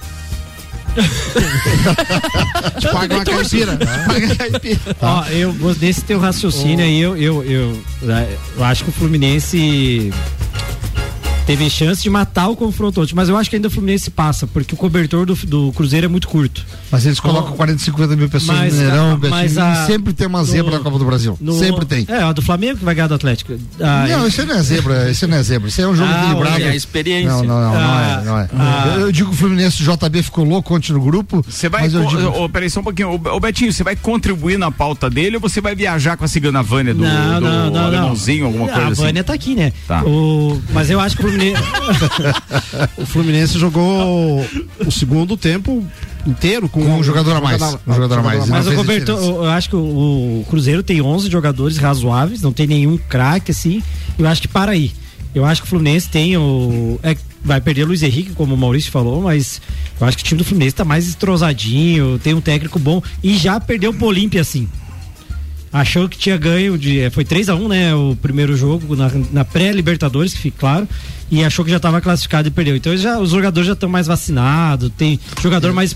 [2.80, 3.78] Te paga uma caipira.
[3.78, 4.98] paga uma caipira.
[5.02, 7.80] Ó, eu, nesse teu raciocínio aí, eu, eu, eu,
[8.58, 10.12] eu acho que o Fluminense
[11.48, 14.46] teve chance de matar o confronto ontem, mas eu acho que ainda o Fluminense passa,
[14.46, 16.66] porque o cobertor do, do Cruzeiro é muito curto.
[16.92, 20.12] Mas eles colocam oh, 40, 50 mil pessoas mas, no Mineirão, a, mas a, sempre
[20.12, 21.38] tem uma zebra no, na Copa do Brasil.
[21.40, 22.06] No, sempre tem.
[22.10, 23.54] É, a do Flamengo que vai ganhar do Atlético.
[23.80, 26.24] Ah, não, isso não é zebra, isso não é zebra, isso é um jogo ah,
[26.26, 26.62] equilibrado.
[26.64, 27.30] É a experiência.
[27.30, 28.26] Não, não, não, ah, não é.
[28.26, 28.50] Não é.
[28.58, 31.46] Ah, eu, eu digo que o Fluminense JB ficou louco ontem no grupo.
[31.48, 32.34] Você vai, mas digo...
[32.36, 35.62] oh, peraí só um pouquinho, ô Betinho, você vai contribuir na pauta dele ou você
[35.62, 39.02] vai viajar com a cigana Vânia do, não, do não, não, alemãozinho, alguma coisa assim?
[39.02, 39.72] A Vânia tá aqui, né?
[39.88, 40.04] Tá.
[40.04, 41.64] O, mas eu acho que o Fluminense...
[42.98, 44.46] o Fluminense jogou
[44.86, 45.86] o segundo tempo
[46.26, 47.62] inteiro com, com um jogador a mais.
[47.62, 48.48] Um jogador a mais.
[48.48, 52.98] Mas o Roberto, eu acho que o, Cruzeiro tem 11 jogadores razoáveis, não tem nenhum
[52.98, 53.82] craque assim.
[54.18, 54.92] Eu acho que para aí.
[55.34, 57.00] Eu acho que o Fluminense tem o.
[57.04, 59.62] É, vai perder o Luiz Henrique, como o Maurício falou, mas
[60.00, 63.38] eu acho que o time do Fluminense está mais estrosadinho, tem um técnico bom e
[63.38, 64.68] já perdeu o Olímpia assim
[65.72, 67.02] achou que tinha ganho de.
[67.02, 67.96] Eh, foi 3 a 1 né?
[67.96, 70.88] O primeiro jogo na, na pré-Libertadores, que fique claro.
[71.30, 72.76] E achou que já estava classificado e perdeu.
[72.76, 75.96] Então já, os jogadores já estão mais vacinados, tem jogador mais.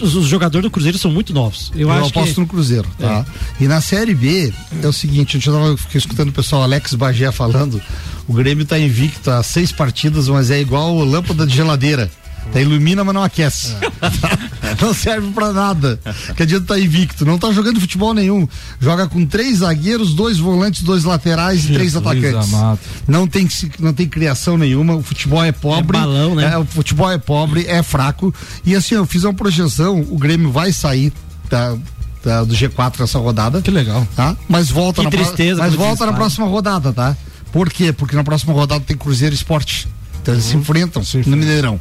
[0.00, 1.70] Os, os, jogadores do Cruzeiro são muito novos.
[1.74, 2.40] Eu, eu aposto que...
[2.40, 3.26] no Cruzeiro, tá?
[3.60, 3.64] É.
[3.64, 7.80] E na Série B, é o seguinte, eu tava escutando o pessoal Alex Bagé falando,
[8.26, 12.10] o Grêmio está invicto a seis partidas, mas é igual lâmpada de geladeira.
[12.52, 13.74] Tá ilumina, mas não aquece.
[13.74, 14.74] É.
[14.82, 16.00] não serve para nada.
[16.36, 17.24] Que adianta tá invicto.
[17.24, 18.48] Não tá jogando futebol nenhum.
[18.80, 22.52] Joga com três zagueiros, dois volantes, dois laterais Jesus e três atacantes.
[22.52, 22.80] Amado.
[23.06, 24.96] Não tem, não tem criação nenhuma.
[24.96, 25.96] O futebol é pobre.
[25.96, 26.52] É balão, né?
[26.52, 28.34] É, o futebol é pobre, é fraco.
[28.64, 30.00] E assim, eu fiz uma projeção.
[30.10, 31.12] O Grêmio vai sair
[31.48, 31.76] da,
[32.24, 33.62] da, do G4 nessa rodada.
[33.62, 34.06] Que legal.
[34.16, 34.36] Tá?
[34.48, 37.16] Mas volta, que na, tristeza mas volta na próxima rodada, tá?
[37.52, 37.92] Por quê?
[37.92, 39.88] Porque na próxima rodada tem Cruzeiro Esporte
[40.22, 41.80] Então eles se enfrentam no Mineirão.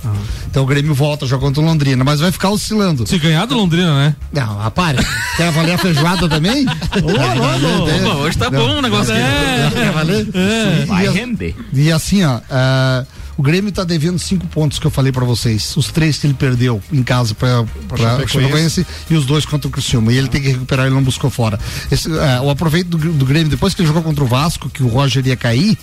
[0.50, 3.06] Então o Grêmio volta, joga contra o Londrina, mas vai ficar oscilando.
[3.08, 4.16] Se ganhar do Londrina, né?
[4.32, 4.98] Não, rapaz,
[5.36, 6.66] quer valer a feijoada também?
[6.68, 9.14] Opa, hoje tá bom o negócio.
[9.14, 10.28] É, quer valer?
[10.34, 11.56] E- Vai e render.
[11.74, 13.06] E assim, ó, ah,
[13.38, 15.76] o Grêmio tá devendo cinco pontos que eu falei pra vocês.
[15.78, 18.34] Os três que ele perdeu em casa pra, pra Chapecoense.
[18.34, 20.12] Chapecoense e os dois contra o Criciúma.
[20.14, 21.60] E ele tem que recuperar, ele não buscou fora.
[21.92, 24.82] Esse, ah, o aproveito do, do Grêmio, depois que ele jogou contra o Vasco, que
[24.84, 25.78] o Roger ia cair,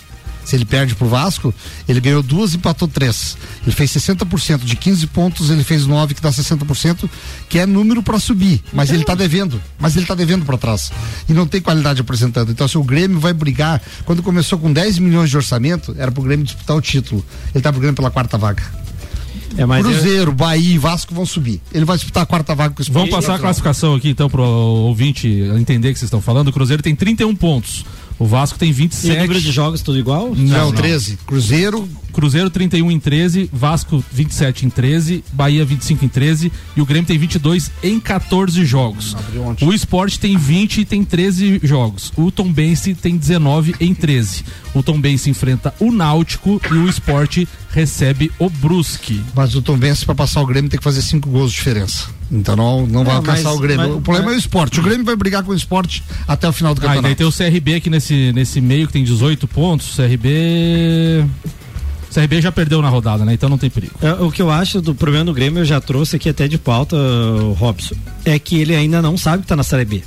[0.47, 1.53] se ele perde pro Vasco,
[1.89, 3.35] ele ganhou duas e empatou três.
[3.63, 4.59] Ele fez 60%.
[4.63, 7.09] De 15 pontos, ele fez 9, que dá 60%,
[7.49, 8.63] que é número pra subir.
[8.71, 9.61] Mas ele tá devendo.
[9.77, 10.89] Mas ele tá devendo pra trás.
[11.27, 12.49] E não tem qualidade apresentando.
[12.49, 16.23] Então, se o Grêmio vai brigar, quando começou com 10 milhões de orçamento, era pro
[16.23, 17.25] Grêmio disputar o título.
[17.53, 18.63] Ele tá brigando pela quarta vaga.
[19.57, 21.61] É, mas eu- Cruzeiro, Bahia e Vasco vão subir.
[21.73, 22.85] Ele vai disputar a quarta vaga com o.
[22.91, 26.49] Vamos passar a classificação aqui então pro ouvinte entender o que vocês estão falando.
[26.49, 27.85] O Cruzeiro tem 31 pontos.
[28.19, 29.21] O Vasco tem e o 27.
[29.21, 30.33] número de jogos tudo igual?
[30.35, 31.17] Não, 13.
[31.25, 36.85] Cruzeiro, Cruzeiro 31 em 13, Vasco 27 em 13, Bahia 25 em 13 e o
[36.85, 39.15] Grêmio tem 22 em 14 jogos.
[39.61, 42.11] O Sport tem 20 e tem 13 jogos.
[42.17, 44.43] O Tombense tem 19 em 13.
[44.73, 49.21] O Tombense enfrenta o Náutico e o Sport recebe o Brusque.
[49.35, 52.09] mas o Tom Benz, pra passar o Grêmio, tem que fazer cinco gols de diferença.
[52.31, 53.87] Então não, não vai alcançar mas- o Grêmio.
[53.89, 54.79] mas- o problema mas- é o esporte.
[54.79, 57.17] O Grêmio vai brigar com o esporte até o final do Ah, e daí campeonato.
[57.17, 59.95] tem o CRB aqui nesse, nesse meio que tem 18 pontos.
[59.95, 61.23] CRB.
[62.13, 63.33] CRB já perdeu na rodada, né?
[63.33, 63.93] Então não tem perigo.
[64.01, 66.57] É, O que eu acho do problema do Grêmio, eu já trouxe aqui até de
[66.57, 70.03] pauta, o Robson, é que ele ainda não sabe que tá na Série B.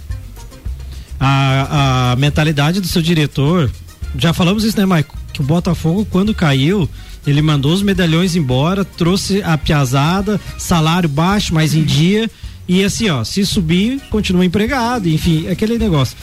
[1.19, 3.71] A, a mentalidade do seu diretor,
[4.17, 5.17] já falamos isso, né, Maico?
[5.33, 6.89] Que o Botafogo, quando caiu,
[7.27, 12.31] ele mandou os medalhões embora, trouxe a piazada, salário baixo, mas em dia,
[12.67, 16.17] e assim, ó, se subir, continua empregado, enfim, aquele negócio.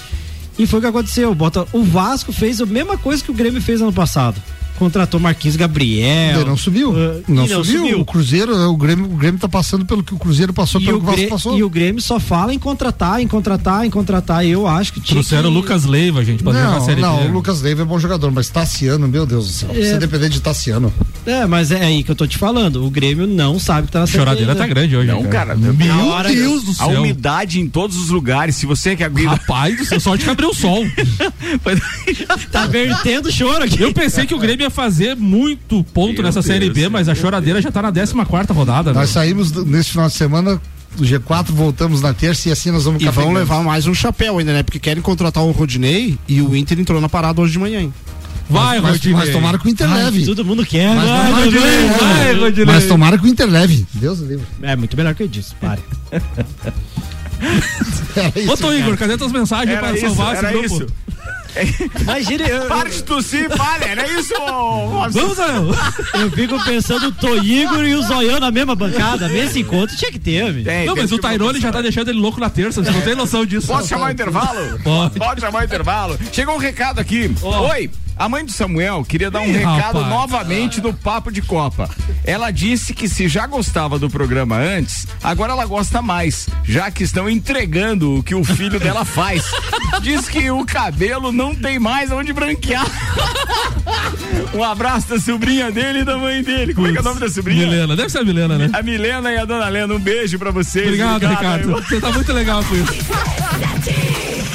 [0.58, 1.32] E foi o que aconteceu.
[1.32, 4.42] O Bota, o Vasco fez a mesma coisa que o Grêmio fez ano passado.
[4.78, 6.40] Contratou Marquinhos Gabriel.
[6.42, 6.92] Ele não subiu.
[6.92, 7.82] Uh, não, não subiu.
[7.82, 8.00] subiu.
[8.02, 10.98] O Cruzeiro, o Grêmio, o Grêmio tá passando pelo que o Cruzeiro passou, E pelo
[10.98, 11.58] o, que o Vasco passou.
[11.58, 14.46] e o Grêmio só fala em contratar, em contratar, em contratar.
[14.46, 15.58] Eu acho que tinha Trouxeram o que...
[15.58, 17.28] Lucas Leiva, gente, pra a Não, Série não, B.
[17.28, 19.70] o Lucas Leiva é bom jogador, mas Tassiano, meu Deus do céu.
[19.74, 19.82] É.
[19.82, 20.94] Você depender de Tassiano.
[21.26, 22.86] É, mas é aí que eu tô te falando.
[22.86, 25.08] O Grêmio não sabe que tá na A Série choradeira tá grande hoje.
[25.12, 27.00] Não, cara, Meu a hora- Deus do A céu.
[27.00, 28.56] umidade em todos os lugares.
[28.56, 29.30] Se você que aguenta.
[29.32, 30.86] Rapaz do céu, sorte que abriu o sol.
[32.52, 33.82] Tá vertendo choro aqui.
[33.82, 37.10] Eu pensei que o Grêmio ia fazer muito ponto Meu nessa Deus, Série B, mas
[37.10, 38.94] a choradeira já tá na 14 quarta rodada.
[38.94, 39.14] Nós né?
[39.14, 40.62] saímos do- nesse final de semana
[40.96, 44.40] do G4, voltamos na terça e assim nós vamos E vão levar mais um chapéu
[44.40, 44.64] ainda, né?
[44.64, 47.80] Porque querem contratar o Rodinei e o Inter entrou na parada hoje de manhã.
[47.82, 47.94] hein?
[48.50, 49.18] Vai, mas, Rodinei.
[49.18, 50.26] mas tomara que o Inter leve.
[50.26, 50.96] todo mundo quer.
[50.96, 52.34] Mas Vai, tomara Rodinei, vai.
[52.36, 52.66] Rodinei.
[52.66, 53.86] Mas tomara que o Inter leve.
[53.94, 54.46] Deus livre.
[54.62, 55.54] É muito melhor que eu disse.
[55.56, 55.82] Pare.
[58.36, 58.74] Isso, Ô.
[58.74, 60.66] Igor, cadê tuas mensagens Era pra isso, salvar esse grupo?
[60.66, 60.88] isso.
[62.02, 64.34] Imagina, eu, Para de tossir e fale, era isso.
[65.12, 65.70] Vamos, Léo.
[66.22, 69.28] eu fico pensando o Tô Igor e o Zoião na mesma bancada.
[69.28, 70.66] Nesse encontro tinha que ter, amigo.
[70.66, 73.16] Tem, Não, mas o Tairone já tá deixando ele louco na terça, você não tem
[73.16, 73.68] noção disso.
[73.68, 74.80] Posso chamar o intervalo?
[74.84, 75.42] Pode.
[75.42, 76.20] chamar o intervalo.
[76.32, 77.32] Chegou um recado aqui.
[77.42, 80.08] Oi, a mãe do Samuel queria dar um Ih, recado rapaz.
[80.08, 81.90] novamente no Papo de Copa.
[82.24, 87.04] Ela disse que se já gostava do programa antes, agora ela gosta mais, já que
[87.04, 89.44] estão entregando o que o filho dela faz.
[90.02, 92.86] Diz que o cabelo não tem mais onde branquear.
[94.54, 96.74] Um abraço da sobrinha dele e da mãe dele.
[96.74, 97.66] Como é que é o nome da sobrinha?
[97.68, 98.70] Milena, deve ser a Milena, né?
[98.74, 100.86] A Milena e a dona Lena, um beijo pra vocês.
[100.88, 101.72] Obrigado, Ricardo.
[101.72, 102.94] Você tá muito legal com isso.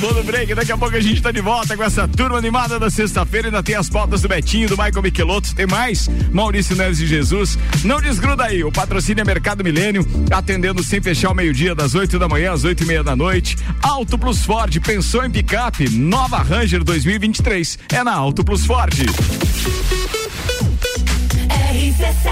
[0.02, 2.76] Vou no break, daqui a pouco a gente tá de volta com essa turma animada
[2.76, 3.46] da sexta-feira.
[3.46, 7.56] Ainda tem as pautas do Betinho, do Michael Michelotto, tem mais Maurício Neves de Jesus.
[7.84, 12.18] Não desgruda aí, o patrocínio é Mercado Milênio, atendendo sem fechar o meio-dia, das 8
[12.18, 13.56] da manhã às oito e meia da noite.
[13.80, 15.88] Alto Plus Ford, pensou em picape?
[15.90, 18.92] Nova Ranger 2023 é na Alto Plus Ford.
[21.72, 22.31] RC7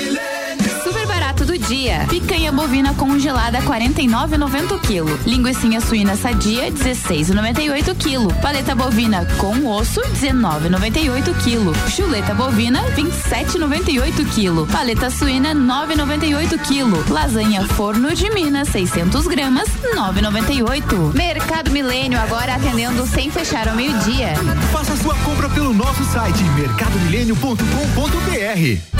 [1.71, 2.05] Dia.
[2.09, 5.17] Picanha bovina congelada 49,90 kg.
[5.25, 8.27] Linguiça suína sadia 16,98 kg.
[8.41, 11.73] Paleta bovina com osso 19,98 kg.
[11.89, 14.69] Chuleta bovina 27,98 kg.
[14.69, 17.09] Paleta suína 9,98 kg.
[17.09, 21.15] Lasanha forno de Minas 600 gramas 9,98.
[21.15, 24.33] Mercado Milênio agora atendendo sem fechar ao meio-dia.
[24.73, 28.91] Faça sua compra pelo nosso site mercadomilênio.com.br.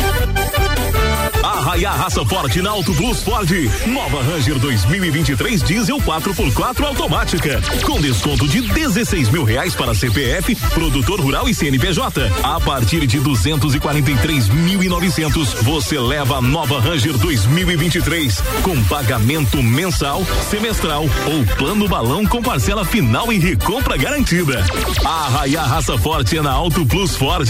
[1.43, 3.50] Arraia Raça Forte na Auto Plus Ford.
[3.88, 7.60] Nova Ranger 2023 Diesel 4x4 automática.
[7.86, 12.32] Com desconto de 16 mil reais para CPF, produtor rural e CNPJ.
[12.43, 21.56] A partir de 243.900, você leva a nova Ranger 2023 com pagamento mensal, semestral ou
[21.58, 24.65] plano balão com parcela final e recompra garantida.
[25.04, 27.50] Arraia Raça Forte é na Auto Plus Ford.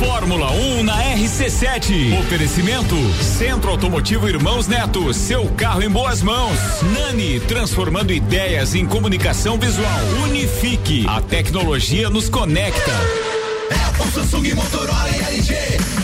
[0.00, 2.18] Fórmula 1 um na RC7.
[2.20, 5.12] Oferecimento Centro Automotivo Irmãos Neto.
[5.12, 6.58] Seu carro em boas mãos.
[6.94, 10.00] Nani, transformando ideias em comunicação visual.
[10.24, 11.04] Unifique.
[11.06, 12.92] A tecnologia nos conecta.
[13.88, 15.54] Apple, Samsung, Motorola e LG.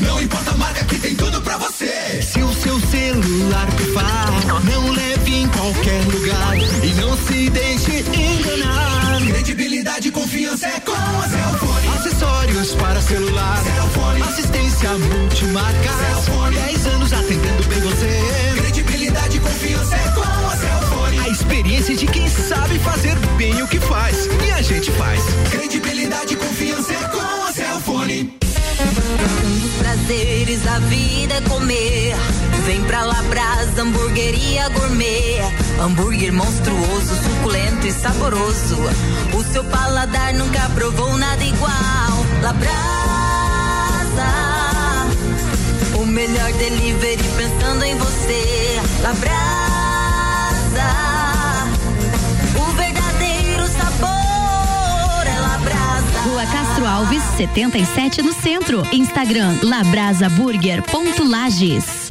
[0.02, 2.20] Não importa a marca que tem tudo pra você.
[2.20, 4.30] Se o seu celular pifar,
[4.62, 6.54] não leve em qualquer lugar
[6.85, 9.22] e não se deixe enganar.
[9.26, 11.25] Credibilidade e confiança é com a.
[12.66, 14.22] Acessórios para celular, Cellfone.
[14.22, 15.90] assistência multimarca.
[16.24, 16.57] Cellfone.
[16.57, 18.20] 10 anos atendendo bem você.
[18.57, 21.20] Credibilidade e confiança é com a Cellfone.
[21.20, 24.29] A experiência de quem sabe fazer bem o que faz.
[24.44, 25.22] E a gente faz.
[25.50, 28.37] Credibilidade e confiança é com a Cellfone.
[29.44, 32.16] Um dos prazeres da vida é comer.
[32.64, 35.40] Vem pra Labrasa, hamburgueria gourmet.
[35.81, 38.76] Hambúrguer monstruoso, suculento e saboroso.
[39.35, 42.25] O seu paladar nunca provou nada igual.
[42.42, 42.70] Labrasa,
[45.99, 48.81] o melhor delivery pensando em você.
[49.03, 49.35] Labrasa,
[52.57, 56.20] o verdadeiro sabor é Labrasa.
[56.25, 58.87] Rua Castro Alves, 77 no centro.
[58.92, 62.11] Instagram labrasaburger.lages.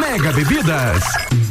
[0.01, 1.50] Mega Bebidas.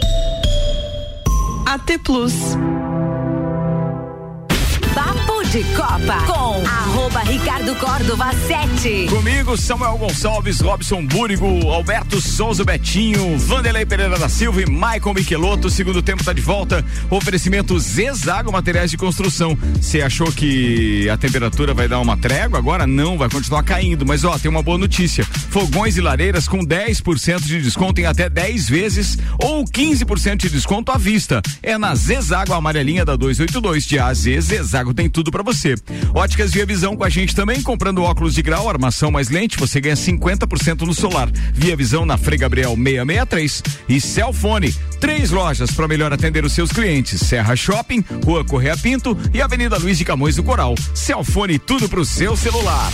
[1.73, 2.80] AT Plus.
[5.51, 9.07] De Copa com arroba Ricardo Córdova 7.
[9.09, 15.69] Comigo, Samuel Gonçalves, Robson Búrigo, Alberto Souza Betinho, Vanderlei Pereira da Silva e Michael Michelotto.
[15.69, 16.85] Segundo tempo está de volta.
[17.09, 19.57] Oferecimento Zezago Materiais de Construção.
[19.75, 22.57] Você achou que a temperatura vai dar uma trégua?
[22.57, 24.05] Agora não, vai continuar caindo.
[24.05, 28.29] Mas ó, tem uma boa notícia: fogões e lareiras com 10% de desconto em até
[28.29, 31.41] 10 vezes ou 15% de desconto à vista.
[31.61, 34.21] É na Zezago Amarelinha da 282 de AZ.
[34.39, 35.75] Zezago tem tudo para você.
[36.13, 39.79] Óticas Via Visão com a gente também, comprando óculos de grau, armação mais lente, você
[39.79, 41.29] ganha 50% no solar.
[41.53, 44.73] Via Visão na Frei Gabriel 663 e Celfone.
[44.99, 49.77] Três lojas para melhor atender os seus clientes: Serra Shopping, Rua Correia Pinto e Avenida
[49.77, 50.75] Luiz de Camões do Coral.
[50.93, 52.91] Celfone, tudo pro seu celular.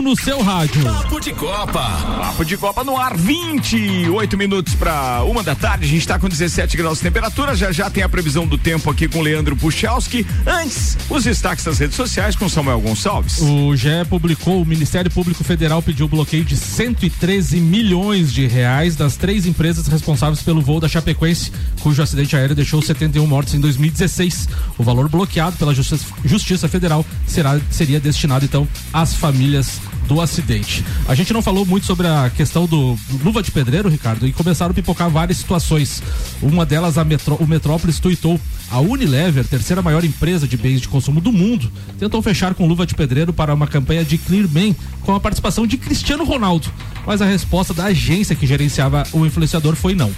[0.00, 0.82] 1 no seu rádio.
[0.82, 1.82] Papo de Copa.
[1.82, 5.84] Papo de Copa no ar, 28 minutos para uma da tarde.
[5.84, 7.54] A gente está com 17 graus de temperatura.
[7.54, 10.26] Já já tem a previsão do tempo aqui com Leandro Puchalski.
[10.46, 13.40] Antes, os destaques das redes sociais com Samuel Gonçalves.
[13.42, 19.16] O GE publicou, o Ministério Público Federal pediu bloqueio de 113 milhões de reais das
[19.16, 24.48] três empresas responsáveis pelo voo da Chapecoense, cujo acidente aéreo deixou 71 mortos em 2016.
[24.78, 29.78] O valor bloqueado pela Justiça, Justiça Federal será, seria destinado então às famílias
[30.10, 30.84] do acidente.
[31.06, 34.72] A gente não falou muito sobre a questão do luva de pedreiro, Ricardo, e começaram
[34.72, 36.02] a pipocar várias situações.
[36.42, 37.06] Uma delas, a
[37.38, 38.38] o Metrópolis tuitou.
[38.72, 42.84] A Unilever, terceira maior empresa de bens de consumo do mundo, tentou fechar com luva
[42.84, 46.68] de pedreiro para uma campanha de Clear Man com a participação de Cristiano Ronaldo.
[47.06, 50.10] Mas a resposta da agência que gerenciava o influenciador foi não.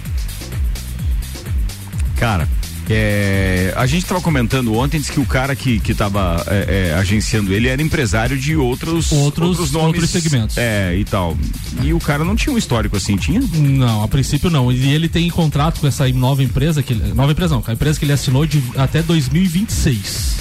[2.15, 2.47] Cara,
[2.89, 7.53] é, a gente estava comentando ontem que o cara que que estava é, é, agenciando
[7.53, 10.57] ele era empresário de outros Outros- outros nomes outros segmentos.
[10.57, 11.37] é e tal
[11.81, 14.71] e o cara não tinha um histórico assim tinha Não, a princípio não.
[14.71, 18.05] E ele tem contrato com essa nova empresa, que nova empresa não, a empresa que
[18.05, 20.35] ele assinou de até 2026.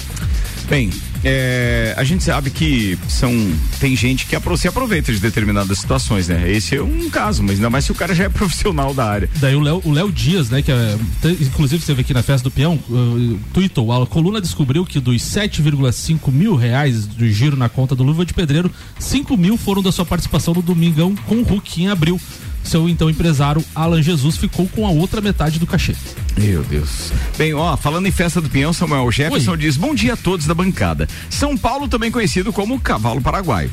[0.72, 0.88] Bem,
[1.22, 3.30] é, a gente sabe que são
[3.78, 6.50] tem gente que se aproveita de determinadas situações, né?
[6.50, 9.28] Esse é um caso, mas ainda mais se o cara já é profissional da área.
[9.36, 10.96] Daí o Léo, o Léo Dias, né, que é,
[11.42, 16.32] inclusive esteve aqui na festa do peão, uh, tweetou, a coluna descobriu que dos 7,5
[16.32, 20.06] mil reais do giro na conta do Luva de Pedreiro, 5 mil foram da sua
[20.06, 22.18] participação no Domingão com o Hulk em abril.
[22.62, 25.94] Seu então empresário Alan Jesus ficou com a outra metade do cachê.
[26.38, 27.12] Meu Deus.
[27.36, 30.54] Bem, ó, falando em festa do peão, Samuel Jefferson diz: Bom dia a todos da
[30.54, 31.08] bancada.
[31.28, 33.70] São Paulo, também conhecido como Cavalo Paraguaio.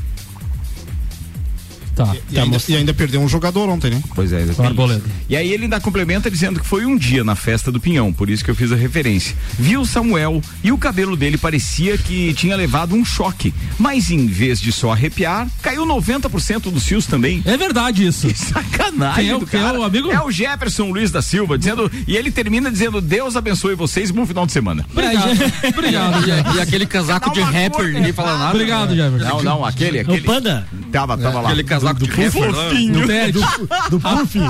[2.00, 2.16] Tá.
[2.32, 4.02] E ainda, e ainda perdeu um jogador ontem, né?
[4.16, 5.04] Pois é, exatamente.
[5.28, 8.30] E aí ele ainda complementa dizendo que foi um dia na festa do Pinhão, por
[8.30, 9.36] isso que eu fiz a referência.
[9.58, 14.62] Viu Samuel e o cabelo dele parecia que tinha levado um choque, mas em vez
[14.62, 17.42] de só arrepiar, caiu 90% dos fios também.
[17.46, 18.28] É verdade isso.
[18.30, 19.80] Que sacanagem Quem é o- do quem é cara.
[19.80, 20.10] o amigo?
[20.10, 24.26] É o Jefferson Luiz da Silva, dizendo, e ele termina dizendo, Deus abençoe vocês, bom
[24.26, 24.86] final de semana.
[24.90, 25.30] Obrigado.
[25.78, 26.20] Obrigado,
[26.54, 28.52] E, e aquele casaco de rapper, ninguém fala nada.
[28.56, 29.28] Obrigado, Jefferson.
[29.28, 30.22] Não, não, aquele, aquele.
[30.22, 30.66] Panda?
[30.92, 31.50] Tava, tava lá.
[31.50, 32.52] Aquele casaco de rapper.
[32.52, 32.74] lá.
[32.74, 33.40] No TED.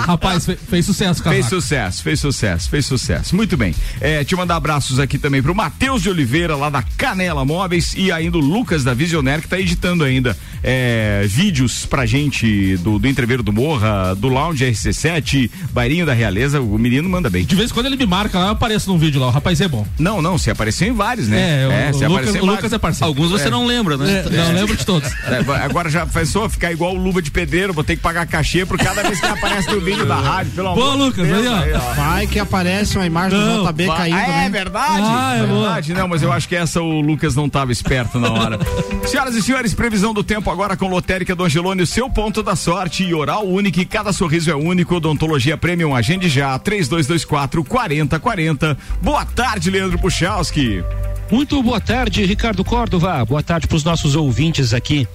[0.05, 1.35] Rapaz, fe- fez sucesso, cara.
[1.35, 3.35] Fez sucesso, fez sucesso, fez sucesso.
[3.35, 3.73] Muito bem.
[4.01, 8.11] É, eu mandar abraços aqui também pro Matheus de Oliveira, lá da Canela Móveis, e
[8.11, 13.07] ainda o Lucas da Visionaire, que tá editando ainda é, vídeos pra gente do, do
[13.07, 16.61] Entreveiro do Morra, do Lounge RC7, Bairinho da Realeza.
[16.61, 17.45] O menino manda bem.
[17.45, 19.27] De vez em quando ele me marca lá, eu apareço num vídeo lá.
[19.27, 19.85] O rapaz é bom.
[19.97, 21.63] Não, não, você apareceu em vários, né?
[21.63, 23.05] É, o, você o Lucas, apareceu em o Lucas é parceiro.
[23.07, 24.23] Alguns você não lembra, né?
[24.25, 25.09] É, não, lembro de todos.
[25.11, 28.65] É, agora já pensou ficar igual o Luva de Pedreiro, vou ter que pagar cachê
[28.65, 31.47] por cada vez que aparece no vídeo da rádio, pelo Pô, amor de Lucas, Deus.
[31.61, 31.79] aí, ó.
[31.93, 34.49] Vai que aparece uma imagem Não, do JB Vai- caindo, Ah, é né?
[34.49, 35.01] verdade?
[35.05, 35.61] Ah, é boa.
[35.63, 38.59] verdade, não, mas eu acho que essa o Lucas não estava esperto na hora.
[39.07, 42.55] Senhoras e senhores, previsão do tempo agora com Lotérica do Angelone, o seu ponto da
[42.55, 48.77] sorte e oral único, e cada sorriso é único, odontologia premium, agende já, 3224 4040.
[49.01, 50.83] Boa tarde, Leandro Puchalski.
[51.31, 53.23] Muito boa tarde, Ricardo Córdova.
[53.23, 55.07] Boa tarde para os nossos ouvintes aqui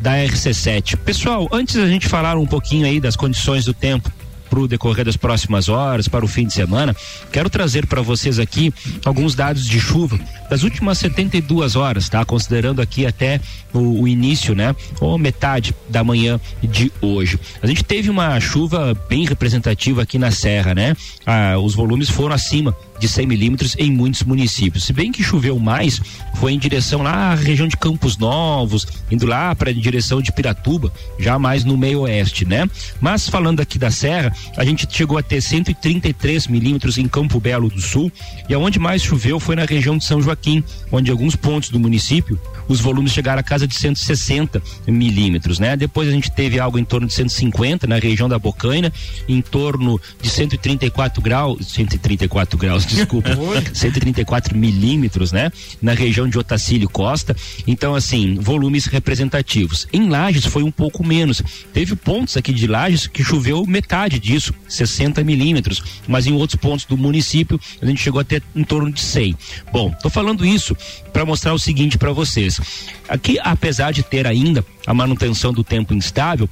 [0.00, 0.96] da RC7.
[0.96, 4.10] Pessoal, antes da gente falar um pouquinho aí das condições do tempo
[4.48, 6.96] para o decorrer das próximas horas, para o fim de semana,
[7.30, 8.72] quero trazer para vocês aqui
[9.04, 12.24] alguns dados de chuva das últimas 72 horas, tá?
[12.24, 13.40] Considerando aqui até
[13.72, 14.74] o, o início, né?
[15.00, 17.38] Ou metade da manhã de hoje.
[17.62, 20.96] A gente teve uma chuva bem representativa aqui na Serra, né?
[21.26, 24.84] Ah, os volumes foram acima de 100 milímetros em muitos municípios.
[24.84, 26.00] Se bem que choveu mais,
[26.34, 30.92] foi em direção lá à região de Campos Novos, indo lá para direção de Piratuba,
[31.18, 32.68] já mais no meio oeste, né?
[33.00, 37.68] Mas falando aqui da Serra, a gente chegou a ter 133 milímetros em Campo Belo
[37.68, 38.10] do Sul
[38.48, 42.38] e aonde mais choveu foi na região de São Joaquim, onde alguns pontos do município
[42.68, 45.76] os volumes chegaram a casa de 160 milímetros, né?
[45.76, 48.92] Depois a gente teve algo em torno de 150 na região da Bocaina,
[49.26, 53.30] em torno de 134 graus, 134 graus, desculpa,
[53.72, 55.50] 134 milímetros, né?
[55.80, 57.36] Na região de Otacílio Costa.
[57.66, 59.86] Então, assim, volumes representativos.
[59.92, 61.42] Em Lages foi um pouco menos.
[61.72, 66.84] Teve pontos aqui de Lages que choveu metade disso, 60 milímetros, mas em outros pontos
[66.84, 69.36] do município a gente chegou a ter em torno de 100.
[69.72, 70.76] Bom, tô falando isso
[71.12, 72.60] para mostrar o seguinte para vocês.
[73.08, 76.48] Aqui, apesar de ter ainda a manutenção do tempo instável,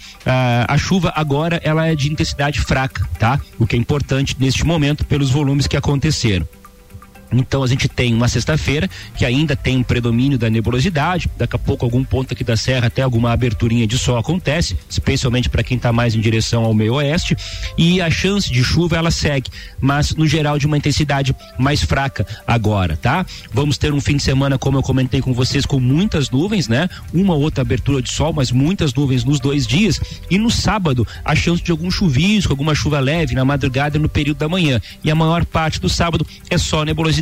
[0.66, 3.40] a chuva agora ela é de intensidade fraca, tá?
[3.58, 6.25] O que é importante neste momento pelos volumes que aconteceram.
[6.26, 6.46] financiero.
[7.32, 11.58] Então a gente tem uma sexta-feira que ainda tem um predomínio da nebulosidade, daqui a
[11.58, 15.76] pouco algum ponto aqui da serra até alguma aberturinha de sol acontece, especialmente para quem
[15.76, 17.36] está mais em direção ao meio oeste,
[17.76, 22.26] e a chance de chuva ela segue, mas no geral de uma intensidade mais fraca
[22.46, 23.26] agora, tá?
[23.52, 26.88] Vamos ter um fim de semana, como eu comentei com vocês, com muitas nuvens, né?
[27.12, 31.06] Uma ou outra abertura de sol, mas muitas nuvens nos dois dias, e no sábado
[31.24, 34.80] a chance de algum chuvisco, alguma chuva leve na madrugada e no período da manhã,
[35.02, 37.15] e a maior parte do sábado é só nebulosidade,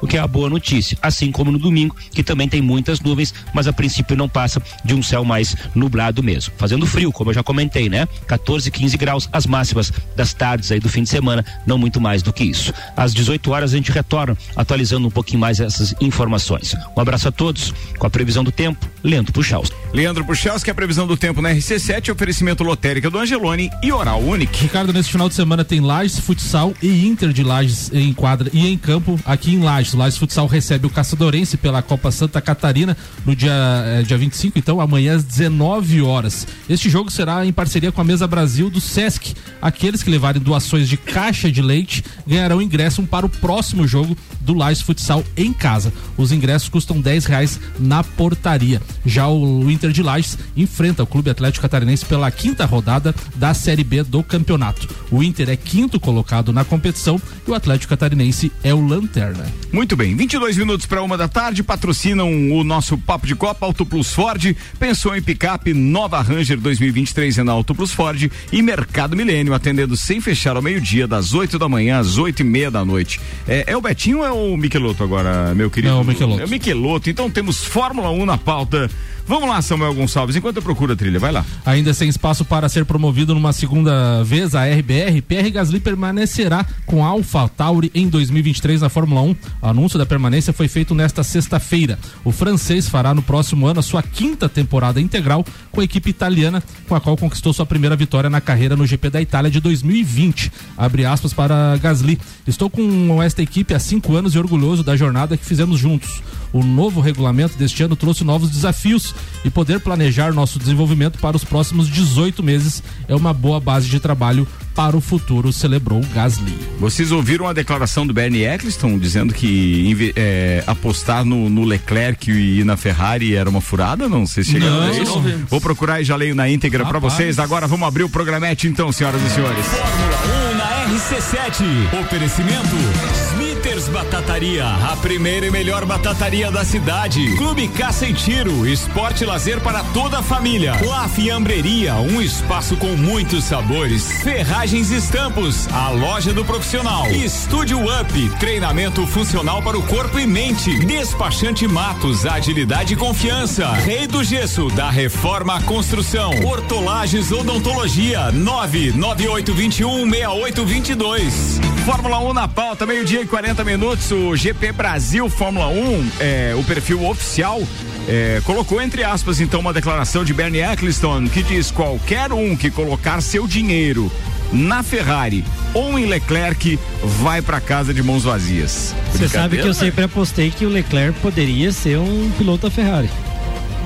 [0.00, 0.96] o que é a boa notícia.
[1.02, 4.94] Assim como no domingo, que também tem muitas nuvens, mas a princípio não passa de
[4.94, 6.52] um céu mais nublado mesmo.
[6.56, 8.06] Fazendo frio, como eu já comentei, né?
[8.26, 12.22] 14, 15 graus as máximas das tardes aí do fim de semana, não muito mais
[12.22, 12.72] do que isso.
[12.96, 16.74] Às 18 horas a gente retorna atualizando um pouquinho mais essas informações.
[16.96, 19.70] Um abraço a todos, com a previsão do tempo, Leandro Puxaus.
[19.92, 20.24] Leandro
[20.66, 24.62] é a previsão do tempo na RC7, oferecimento lotérica do Angelone e Oral Unique.
[24.62, 28.68] Ricardo, nesse final de semana tem Lages Futsal e Inter de Lages em quadra e
[28.68, 29.94] em campo aqui em Lages.
[29.94, 33.50] O Lages Futsal recebe o Caçadorense pela Copa Santa Catarina no dia,
[33.86, 36.46] eh, dia 25, então amanhã às 19 horas.
[36.68, 39.34] Este jogo será em parceria com a Mesa Brasil do Sesc.
[39.60, 44.52] Aqueles que levarem doações de caixa de leite ganharão ingresso para o próximo jogo do
[44.52, 45.92] Lages Futsal em casa.
[46.16, 48.82] Os ingressos custam 10 reais na portaria.
[49.04, 53.84] Já o Inter de Lages enfrenta o Clube Atlético Catarinense pela quinta rodada da Série
[53.84, 54.88] B do campeonato.
[55.08, 59.46] O Inter é quinto colocado na competição e o Atlético Catarinense é o lanterna.
[59.72, 63.86] Muito bem, 22 minutos para uma da tarde, patrocinam o nosso Papo de Copa Auto
[63.86, 64.56] Plus Ford.
[64.80, 69.96] Pensou em picape Nova Ranger 2023 é na Auto Plus Ford e Mercado Milênio, atendendo
[69.96, 73.20] sem fechar ao meio-dia, das 8 da manhã às 8 e meia da noite.
[73.46, 75.94] É, é o Betinho ou é o Michelotto agora, meu querido?
[75.94, 76.40] Não, o.
[76.40, 78.90] É o Michelotto, então temos Fórmula 1 na pauta.
[79.28, 81.44] Vamos lá, Samuel Gonçalves, enquanto eu procuro a trilha, vai lá.
[81.66, 87.04] Ainda sem espaço para ser promovido numa segunda vez a RBR, Pierre Gasly permanecerá com
[87.04, 89.36] a Alpha Tauri em 2023 na Fórmula 1.
[89.60, 91.98] O anúncio da permanência foi feito nesta sexta-feira.
[92.24, 96.62] O francês fará no próximo ano a sua quinta temporada integral com a equipe italiana,
[96.88, 100.50] com a qual conquistou sua primeira vitória na carreira no GP da Itália de 2020.
[100.74, 102.18] Abre aspas para Gasly.
[102.46, 106.22] Estou com esta equipe há cinco anos e orgulhoso da jornada que fizemos juntos.
[106.50, 109.14] O novo regulamento deste ano trouxe novos desafios
[109.44, 114.00] e poder planejar nosso desenvolvimento para os próximos 18 meses é uma boa base de
[114.00, 116.56] trabalho para o futuro, celebrou Gasly.
[116.78, 122.62] Vocês ouviram a declaração do Bernie Eccleston dizendo que é, apostar no, no, Leclerc e
[122.62, 124.08] na Ferrari era uma furada?
[124.08, 125.20] Não sei se chegaram não, a isso.
[125.20, 127.40] Não Vou procurar e já leio na íntegra para vocês.
[127.40, 129.66] Agora vamos abrir o programete então, senhoras e senhores.
[129.66, 132.00] Fórmula 1 na RC7.
[132.00, 137.34] Oferecimento Smithers Batataria, a primeira e melhor batataria da cidade.
[137.36, 140.74] Clube Caça e Tiro, esporte e lazer para toda a família.
[140.86, 144.22] La Fiambreria, um espaço com muitos sabores.
[144.22, 147.10] Ferragens e Estampos, a loja do profissional.
[147.10, 150.78] Estúdio Up, treinamento funcional para o corpo e mente.
[150.86, 153.72] Despachante Matos, agilidade e confiança.
[153.72, 156.30] Rei do Gesso, da Reforma à Construção.
[156.44, 161.60] Hortolagens Odontologia, 99821 6822.
[161.84, 164.10] Fórmula 1 na pauta, meio-dia e 40 minutos.
[164.10, 167.62] O GP Brasil Fórmula 1, é, o perfil oficial.
[168.06, 172.70] É, colocou entre aspas então uma declaração de Bernie Eccleston que diz qualquer um que
[172.70, 174.10] colocar seu dinheiro
[174.52, 175.44] na Ferrari
[175.74, 178.94] ou em Leclerc vai para casa de mãos vazias.
[179.12, 183.10] Você sabe que eu sempre apostei que o Leclerc poderia ser um piloto da Ferrari.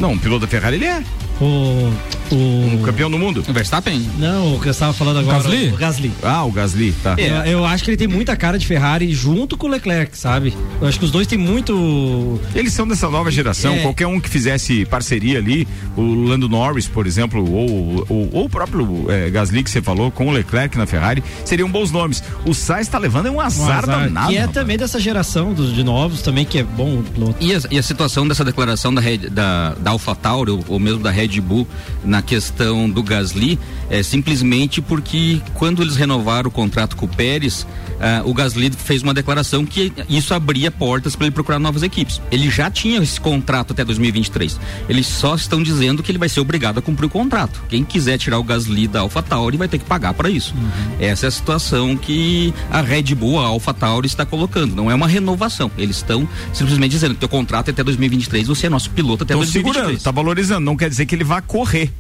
[0.00, 1.04] Não, um piloto da Ferrari ele é.
[1.43, 1.93] O,
[2.34, 2.74] o...
[2.74, 3.45] Um campeão do mundo?
[3.49, 4.09] O Verstappen?
[4.16, 5.38] Não, o que eu estava falando agora.
[5.38, 5.68] Gasly?
[5.68, 6.12] O Gasly.
[6.22, 7.16] Ah, o Gasly, tá.
[7.18, 10.16] É, eu, eu acho que ele tem muita cara de Ferrari junto com o Leclerc,
[10.16, 10.55] sabe?
[10.80, 12.40] Eu acho que os dois têm muito.
[12.55, 13.74] Eles são dessa nova geração.
[13.74, 13.78] É.
[13.80, 15.66] Qualquer um que fizesse parceria ali,
[15.97, 20.11] o Lando Norris, por exemplo, ou, ou, ou o próprio é, Gasly que você falou,
[20.11, 22.22] com o Leclerc na Ferrari, seriam bons nomes.
[22.47, 24.01] O Sainz está levando um azar, Um azar.
[24.05, 24.28] danado.
[24.28, 24.55] Que é rapaz.
[24.55, 27.36] também dessa geração dos, de novos também, que é bom o piloto.
[27.40, 31.01] E a, e a situação dessa declaração da, Red, da, da AlphaTauri ou, ou mesmo
[31.01, 31.66] da Red Bull
[32.05, 33.59] na questão do Gasly
[33.91, 37.66] é simplesmente porque quando eles renovaram o contrato com o Pérez,
[38.01, 42.20] ah, o Gasly fez uma declaração que isso abria portas para ele procurar novas equipes.
[42.30, 44.59] Ele já tinha esse contrato até 2023.
[44.89, 47.62] Eles só estão dizendo que ele vai ser obrigado a cumprir o contrato.
[47.68, 50.55] Quem quiser tirar o Gasly da AlphaTauri vai ter que pagar para isso.
[50.99, 54.74] Essa é a situação que a Red Bull, a AlphaTauri está colocando.
[54.74, 55.70] Não é uma renovação.
[55.76, 59.35] Eles estão simplesmente dizendo que teu contrato é até 2023, você é nosso piloto até
[59.35, 59.74] Estão 2023.
[59.85, 60.61] segurando, tá valorizando.
[60.64, 61.90] Não quer dizer que ele vá correr.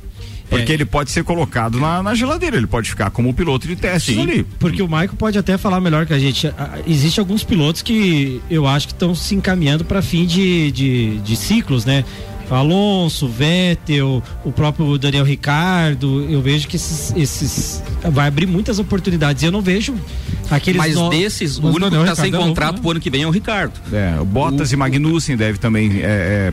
[0.50, 4.18] Porque ele pode ser colocado na, na geladeira, ele pode ficar como piloto de testes
[4.18, 4.44] ali.
[4.58, 6.46] Porque o Michael pode até falar melhor que a gente.
[6.58, 11.18] Ah, Existe alguns pilotos que eu acho que estão se encaminhando para fim de, de,
[11.20, 12.04] de ciclos, né?
[12.50, 19.42] Alonso, Vettel, o próprio Daniel Ricardo, eu vejo que esses, esses vai abrir muitas oportunidades.
[19.42, 19.94] Eu não vejo
[20.50, 23.00] aqueles Mas no- desses, o único que Daniel tá sem é contrato novo, pro ano
[23.00, 23.72] que vem é o Ricardo.
[23.90, 26.52] É, o Bottas e Magnussen deve também é,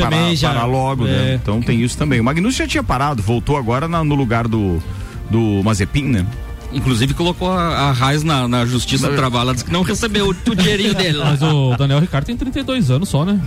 [0.00, 1.32] Também parar, já- parar logo, né?
[1.32, 1.34] é.
[1.34, 2.20] Então tem isso também.
[2.20, 4.82] O Magnussen já tinha parado, voltou agora na- no lugar do,
[5.30, 6.26] do Mazepin, né?
[6.70, 10.26] Inclusive colocou a, a Raiz na, na justiça do trabalho, ela disse que não recebeu
[10.26, 11.18] o, o dinheirinho dele.
[11.18, 13.40] Mas o Daniel Ricardo tem 32 anos só, né?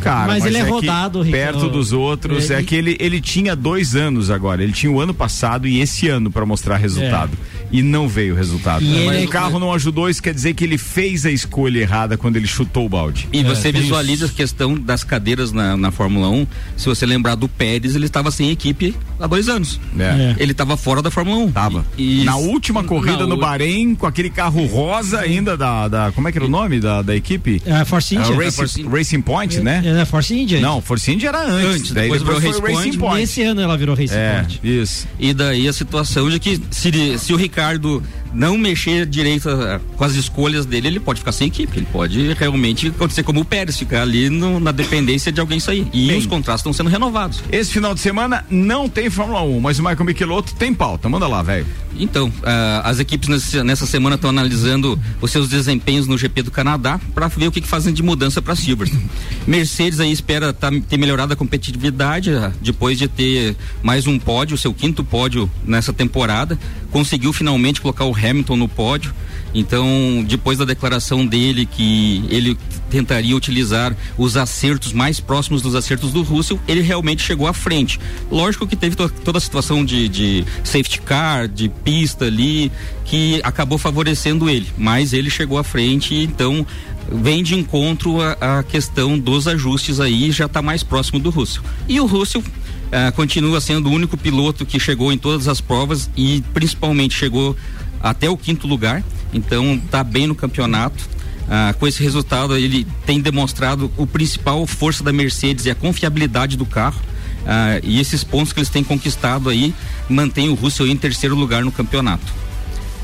[0.00, 1.52] Cara, Mas ele é que rodado, Ricardo.
[1.60, 4.62] Perto dos outros, É, é, e- que ele, ele tinha dois anos agora.
[4.62, 7.32] Ele tinha o ano passado e esse ano pra mostrar resultado.
[7.70, 8.82] E não veio o resultado.
[8.84, 11.78] E Mas ele- o carro não ajudou, isso quer dizer que ele fez a escolha
[11.80, 13.28] errada quando ele chutou o balde.
[13.32, 16.46] E você visualiza a questão das cadeiras na, na Fórmula 1.
[16.76, 19.80] Se você lembrar do Pérez, ele estava sem equipe há dois anos.
[19.98, 20.34] É.
[20.38, 21.52] Ele estava fora da Fórmula 1.
[21.52, 21.84] Tava.
[21.96, 25.88] E, Na última corrida na no u- Bahrein, com aquele carro rosa ainda da.
[25.88, 27.62] da como é que era o nome da, da equipe?
[27.66, 28.34] É Force India.
[28.34, 29.82] Ah, Racing, Racing Point, né?
[29.84, 30.60] É, é Force India.
[30.60, 31.80] Não, Force India era antes.
[31.80, 32.98] Antes, daí depois depois, virou foi Race Racing Point.
[32.98, 33.22] Point.
[33.24, 34.60] Esse ano ela virou Racing É, Point.
[34.62, 35.06] isso.
[35.18, 38.00] E daí a situação de que se, se o Ricardo Ricardo
[38.34, 41.78] não mexer direito ah, com as escolhas dele, ele pode ficar sem equipe.
[41.78, 45.86] Ele pode realmente acontecer como o Pérez, ficar ali no- na dependência de alguém sair.
[45.92, 46.18] E Bem.
[46.18, 47.42] os contratos estão sendo renovados.
[47.50, 51.08] Esse final de semana não tem Fórmula 1, mas o Michael Michelotto tem pauta.
[51.08, 51.66] Manda lá, velho.
[51.98, 56.50] Então, ah, as equipes nesse- nessa semana estão analisando os seus desempenhos no GP do
[56.50, 59.08] Canadá para ver o que, que fazem de mudança para Silverstone.
[59.46, 64.56] Mercedes aí espera tá- ter melhorado a competitividade ah, depois de ter mais um pódio,
[64.56, 66.58] seu quinto pódio nessa temporada.
[66.90, 69.14] Conseguiu finalmente colocar o Hamilton no pódio.
[69.54, 72.56] Então, depois da declaração dele que ele
[72.90, 77.98] tentaria utilizar os acertos mais próximos dos acertos do Russell, ele realmente chegou à frente.
[78.30, 82.70] Lógico que teve to- toda a situação de, de safety car, de pista ali,
[83.06, 86.66] que acabou favorecendo ele, mas ele chegou à frente, então
[87.10, 91.62] vem de encontro a, a questão dos ajustes aí, já está mais próximo do Russell.
[91.88, 92.44] E o Russell
[92.92, 97.56] ah, continua sendo o único piloto que chegou em todas as provas e principalmente chegou
[98.00, 101.08] até o quinto lugar, então está bem no campeonato.
[101.50, 106.56] Ah, com esse resultado, ele tem demonstrado o principal força da Mercedes e a confiabilidade
[106.56, 107.00] do carro.
[107.46, 109.74] Ah, e esses pontos que eles têm conquistado aí
[110.08, 112.26] mantém o Russell em terceiro lugar no campeonato.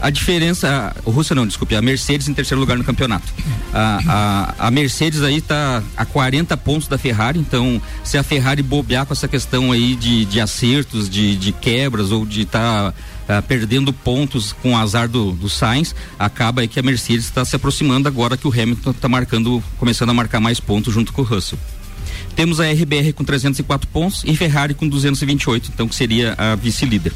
[0.04, 3.24] A diferença, o Russell não, desculpe, a Mercedes em terceiro lugar no campeonato.
[3.72, 8.62] A, a, a Mercedes aí está a 40 pontos da Ferrari, então se a Ferrari
[8.62, 12.92] bobear com essa questão aí de, de acertos, de, de quebras ou de estar
[13.48, 17.56] perdendo pontos com o azar do, do Sainz, acaba aí que a Mercedes está se
[17.56, 21.24] aproximando agora que o Hamilton está marcando, começando a marcar mais pontos junto com o
[21.24, 21.58] Russell.
[22.36, 27.12] Temos a RBR com 304 pontos e Ferrari com 228, então que seria a vice-líder.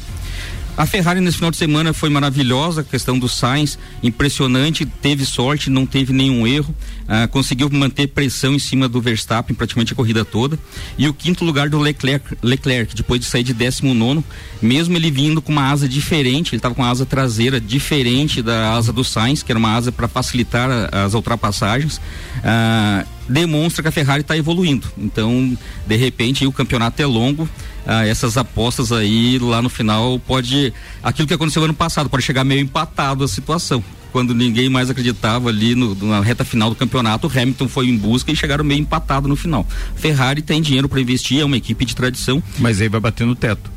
[0.79, 5.69] A Ferrari nesse final de semana foi maravilhosa, a questão do Sainz, impressionante, teve sorte,
[5.69, 6.73] não teve nenhum erro,
[7.11, 10.59] ah, conseguiu manter pressão em cima do Verstappen praticamente a corrida toda.
[10.95, 14.23] E o quinto lugar do Leclerc, Leclerc depois de sair de 19,
[14.61, 18.75] mesmo ele vindo com uma asa diferente, ele estava com a asa traseira diferente da
[18.75, 21.99] asa do Sainz, que era uma asa para facilitar as ultrapassagens.
[22.43, 24.87] ah, demonstra que a Ferrari está evoluindo.
[24.97, 25.57] Então,
[25.87, 27.49] de repente, o campeonato é longo.
[27.87, 30.71] ah, essas apostas aí lá no final pode.
[31.01, 33.83] Aquilo que aconteceu ano passado, pode chegar meio empatado a situação.
[34.11, 37.97] Quando ninguém mais acreditava ali no- na reta final do campeonato, o Hamilton foi em
[37.97, 39.65] busca e chegaram meio empatado no final.
[39.95, 42.41] Ferrari tem dinheiro para investir, é uma equipe de tradição.
[42.57, 43.69] Mas aí vai bater no teto.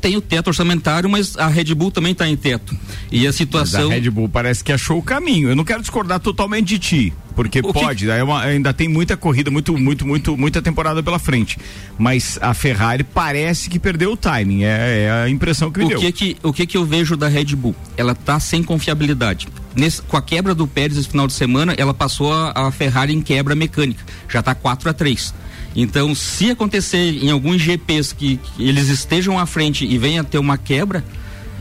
[0.00, 2.76] Tem o teto orçamentário, mas a Red Bull também está em teto.
[3.10, 3.90] E a Mas situação.
[3.90, 5.48] a Red Bull parece que achou o caminho.
[5.48, 8.86] Eu não quero discordar totalmente de ti, porque O que- pode, é uma- ainda tem
[8.86, 11.58] muita corrida, muito, muito, muito, muita temporada pela frente.
[11.98, 14.64] Mas a Ferrari parece que perdeu o timing.
[14.64, 15.98] É, é a impressão que me o deu.
[16.00, 17.74] que que o que que eu vejo da Red Bull?
[17.96, 19.48] Ela tá sem confiabilidade.
[19.74, 23.14] Nesse, com a quebra do Pérez esse final de semana, ela passou a, a Ferrari
[23.14, 24.04] em quebra mecânica.
[24.28, 25.32] Já tá 4 a 3
[25.76, 30.38] Então, se acontecer em alguns GPs que, que eles estejam à frente e venha ter
[30.38, 31.04] uma quebra,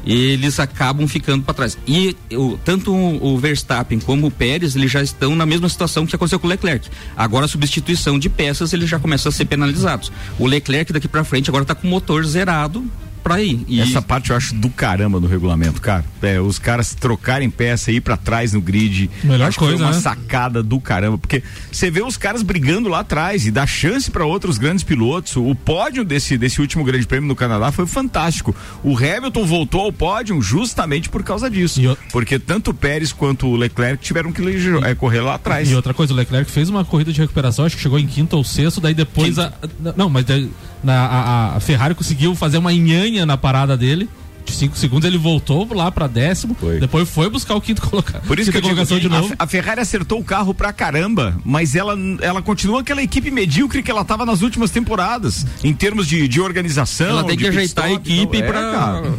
[0.05, 1.77] eles acabam ficando para trás.
[1.85, 6.15] E o, tanto o, Verstappen como o Pérez, eles já estão na mesma situação que
[6.15, 6.89] aconteceu com o Leclerc.
[7.15, 10.11] Agora a substituição de peças, eles já começam a ser penalizados.
[10.39, 12.89] O Leclerc daqui para frente agora tá com o motor zerado
[13.23, 13.63] para ir.
[13.67, 16.03] E Essa parte eu acho do caramba no regulamento, cara.
[16.21, 19.09] É, os caras trocarem peça e ir pra trás no grid.
[19.23, 20.01] Melhor acho que coisa, foi uma né?
[20.01, 21.17] sacada do caramba.
[21.17, 25.35] Porque você vê os caras brigando lá atrás e dá chance para outros grandes pilotos.
[25.35, 28.55] O pódio desse, desse último grande prêmio no Canadá foi fantástico.
[28.83, 31.79] O Hamilton voltou ao pódio justamente por causa disso.
[32.11, 34.41] Porque tanto o Pérez quanto o Leclerc tiveram que
[34.83, 35.69] é, correr lá atrás.
[35.69, 38.35] E outra coisa, o Leclerc fez uma corrida de recuperação, acho que chegou em quinto
[38.37, 39.51] ou sexto, daí depois a,
[39.95, 40.49] Não, mas daí,
[40.83, 42.71] na, a, a Ferrari conseguiu fazer uma
[43.11, 44.09] nhanha na parada dele
[44.47, 48.25] de 5 segundos, ele voltou lá pra décimo, depois foi buscar o quinto colocado.
[48.25, 49.33] Por isso que eu digo que de novo.
[49.37, 53.83] A, a Ferrari acertou o carro pra caramba, mas ela, ela continua aquela equipe medíocre
[53.83, 57.09] que ela tava nas últimas temporadas, em termos de, de organização.
[57.09, 59.13] Ela tem de que ajeitar a stop, equipe então, é, pra, cara.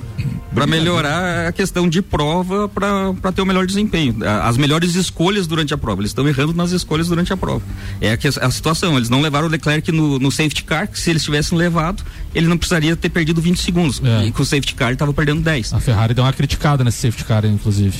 [0.54, 4.16] Pra melhorar a questão de prova pra ter o melhor desempenho.
[4.42, 6.00] As melhores escolhas durante a prova.
[6.00, 7.62] Eles estão errando nas escolhas durante a prova.
[8.00, 8.96] É a, a situação.
[8.96, 12.02] Eles não levaram o Leclerc no, no safety car, que se eles tivessem levado,
[12.34, 14.02] ele não precisaria ter perdido 20 segundos.
[14.26, 15.72] E com o safety car ele estava perdendo 10.
[15.74, 17.96] A Ferrari deu uma criticada nesse safety car, inclusive.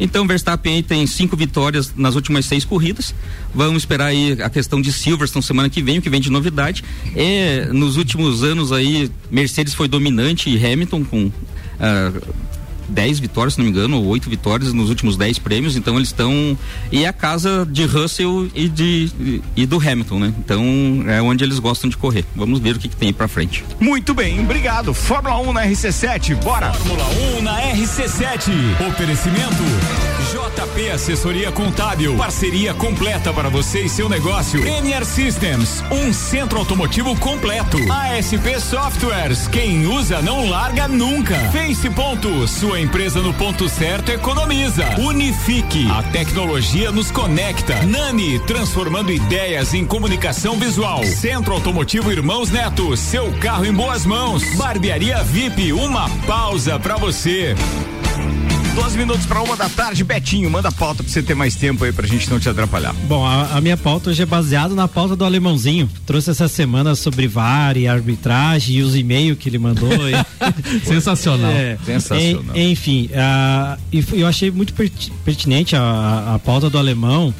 [0.00, 3.14] Então, Verstappen aí tem cinco vitórias nas últimas seis corridas.
[3.54, 6.82] Vamos esperar aí a questão de Silverstone semana que vem, o que vem de novidade.
[7.14, 11.30] É, nos últimos anos aí, Mercedes foi dominante e Hamilton com
[11.80, 12.10] uh,
[12.90, 16.08] 10 vitórias, se não me engano, ou 8 vitórias nos últimos 10 prêmios, então eles
[16.08, 16.56] estão.
[16.90, 20.34] E é a casa de Russell e, de, e do Hamilton, né?
[20.38, 20.64] Então
[21.06, 22.24] é onde eles gostam de correr.
[22.34, 23.64] Vamos ver o que, que tem aí pra frente.
[23.78, 24.92] Muito bem, obrigado.
[24.92, 26.72] Fórmula 1 na RC7, bora!
[26.72, 27.06] Fórmula
[27.38, 28.50] 1 na RC7.
[28.88, 29.62] Oferecimento
[30.30, 32.16] JP Assessoria Contábil.
[32.16, 34.64] Parceria completa para você e seu negócio.
[34.64, 37.78] NR Systems, um centro automotivo completo.
[37.92, 41.36] ASP Softwares, quem usa não larga nunca.
[41.50, 44.84] Face Ponto, sua empresa no ponto certo economiza.
[44.98, 47.82] Unifique, a tecnologia nos conecta.
[47.84, 51.04] Nani, transformando ideias em comunicação visual.
[51.04, 54.42] Centro Automotivo Irmãos Neto, seu carro em boas mãos.
[54.56, 57.54] Barbearia VIP, uma pausa pra você.
[58.74, 61.84] 12 minutos pra uma da tarde, Betinho, manda a pauta pra você ter mais tempo
[61.84, 62.94] aí pra gente não te atrapalhar.
[63.06, 65.88] Bom, a, a minha pauta hoje é baseada na pauta do alemãozinho.
[66.06, 69.90] Trouxe essa semana sobre VAR e arbitragem e os e-mails que ele mandou.
[70.08, 70.14] e-
[70.86, 71.50] Sensacional.
[71.50, 72.56] É, Sensacional.
[72.56, 73.10] en- enfim,
[74.12, 77.34] eu achei muito perti- pertinente a, a- a pauta do alemão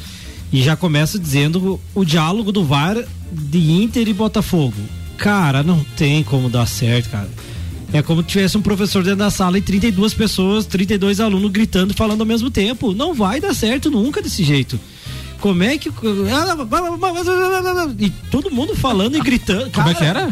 [0.51, 2.97] e já começo dizendo o, o diálogo do VAR
[3.31, 4.75] de Inter e Botafogo.
[5.17, 7.29] Cara, não tem como dar certo, cara.
[7.93, 11.93] É como se tivesse um professor dentro da sala e 32 pessoas, 32 alunos gritando,
[11.93, 12.93] falando ao mesmo tempo.
[12.93, 14.79] Não vai dar certo nunca desse jeito.
[15.41, 15.89] Como é que.
[17.99, 19.71] E todo mundo falando e gritando.
[19.71, 20.29] Como é que era?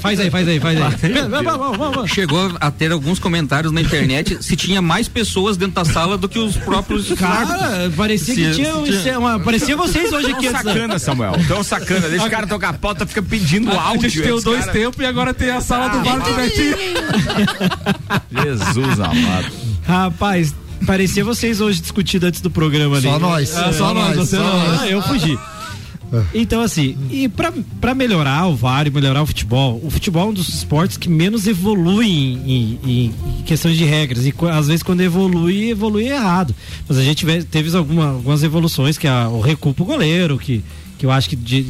[0.00, 2.08] Faz aí, faz aí, faz aí.
[2.08, 6.28] Chegou a ter alguns comentários na internet se tinha mais pessoas dentro da sala do
[6.28, 10.44] que os próprios Cara, parecia que Se- tinha, um- tinha- uma, parecia vocês hoje aqui.
[10.46, 11.32] Tão da- sacana, Samuel.
[11.46, 12.08] Tão sacana.
[12.08, 14.10] Deixa o cara tocar a pauta, fica pedindo A áudio.
[14.10, 16.76] gente tem Esse dois cara- tempos e agora tem a sala do VAR do Betinho.
[18.42, 19.46] Jesus amado.
[19.86, 23.06] Rapaz, parecia vocês hoje discutindo antes do programa ali.
[23.08, 23.56] Só nós.
[23.56, 24.58] É, só nós, você só não.
[24.68, 24.80] nós.
[24.80, 25.38] Ah, eu fugi.
[26.32, 30.30] Então, assim, e pra, pra melhorar o VAR e melhorar o futebol, o futebol é
[30.30, 34.24] um dos esportes que menos evolui em, em- em questões de regras.
[34.24, 36.54] E às vezes, quando evolui, evolui errado.
[36.88, 40.62] Mas a gente teve alguma- algumas evoluções, que é o recuo pro goleiro, que,
[40.98, 41.66] que eu acho que de-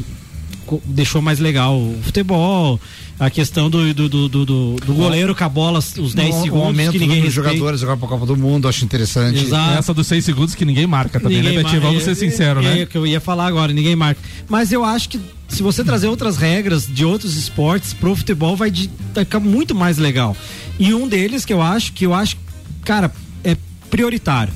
[0.85, 2.79] deixou mais legal o futebol.
[3.17, 6.37] A questão do, do, do, do, do- do goleiro com a bola, os 10 Um-
[6.39, 7.49] um segundos, aumento que do ninguém respeita.
[7.49, 9.41] jogadores agora pra Copa do Mundo, acho interessante.
[9.43, 9.79] Exato.
[9.79, 11.81] Essa dos seis segundos que ninguém marca também, Ninguém né, Betinho?
[11.81, 12.79] Vamos ser é- sinceros, é, né?
[12.81, 14.19] É o que eu ia falar agora, ninguém marca.
[14.49, 18.69] Mas eu acho que se você trazer outras regras de outros esportes pro futebol vai,
[18.69, 20.35] de- vai ficar muito mais legal.
[20.77, 22.35] E um deles que eu acho, que eu acho,
[22.83, 23.09] cara,
[23.45, 23.55] é
[23.89, 24.51] prioritário.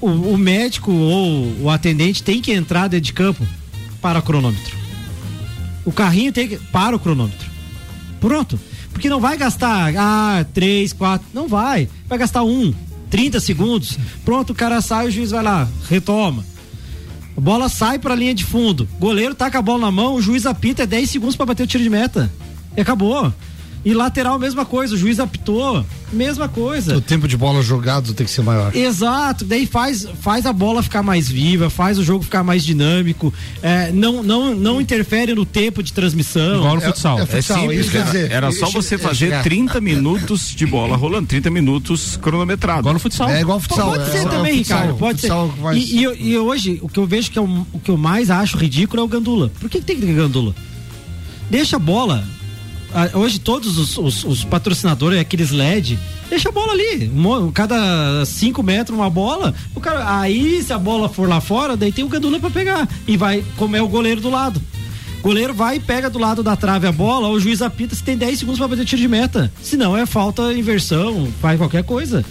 [0.00, 3.46] O, o médico ou o atendente tem que entrar dentro de campo
[4.02, 4.76] para o cronômetro.
[5.84, 6.58] O carrinho tem que.
[6.58, 7.50] para o cronômetro.
[8.20, 8.60] Pronto.
[8.92, 11.26] Porque não vai gastar, ah, três, quatro.
[11.32, 11.88] Não vai.
[12.06, 12.74] Vai gastar um,
[13.08, 13.98] 30 segundos.
[14.24, 16.44] Pronto, o cara sai, o juiz vai lá, retoma.
[17.36, 18.86] A bola sai pra linha de fundo.
[18.98, 21.66] Goleiro com a bola na mão, o juiz apita, é 10 segundos pra bater o
[21.66, 22.30] tiro de meta.
[22.76, 23.32] E acabou.
[23.84, 26.96] E lateral, mesma coisa, o juiz apitou, mesma coisa.
[26.96, 28.74] O tempo de bola jogado tem que ser maior.
[28.76, 33.34] Exato, daí faz, faz a bola ficar mais viva, faz o jogo ficar mais dinâmico,
[33.60, 36.58] é, não, não, não interfere no tempo de transmissão.
[36.58, 37.18] Igual no futsal.
[37.18, 38.12] é É futsal, simples, isso quer cara.
[38.12, 39.42] dizer, Era só você é fazer chegar.
[39.42, 42.82] 30 minutos de bola rolando, 30 minutos cronometrado.
[42.82, 43.28] Igual no futsal.
[43.30, 43.90] É igual futsal.
[43.90, 44.98] Pode é, ser é, também, é futsal, Ricardo.
[44.98, 45.32] Pode ser.
[45.60, 47.96] mais- E, e- e hoje, o que eu vejo que é o, o que eu
[47.96, 49.50] mais acho ridículo é o gandula.
[49.58, 50.54] Por que, que tem que ter gandula?
[51.50, 52.24] Deixa a bola.
[52.94, 57.10] Ah, Hoje todos os, os- os patrocinadores, aqueles LED, deixa a bola ali.
[57.54, 59.54] Cada 5 metros uma bola.
[59.74, 62.88] O cara, aí se a bola for lá fora, daí tem o gandula pra pegar.
[63.06, 64.60] E vai, como é o goleiro do lado.
[65.22, 68.16] Goleiro vai e pega do lado da trave a bola, o juiz apita se tem
[68.16, 69.52] 10 segundos pra bater tiro de meta.
[69.62, 72.24] Se não, é falta, inversão, faz qualquer coisa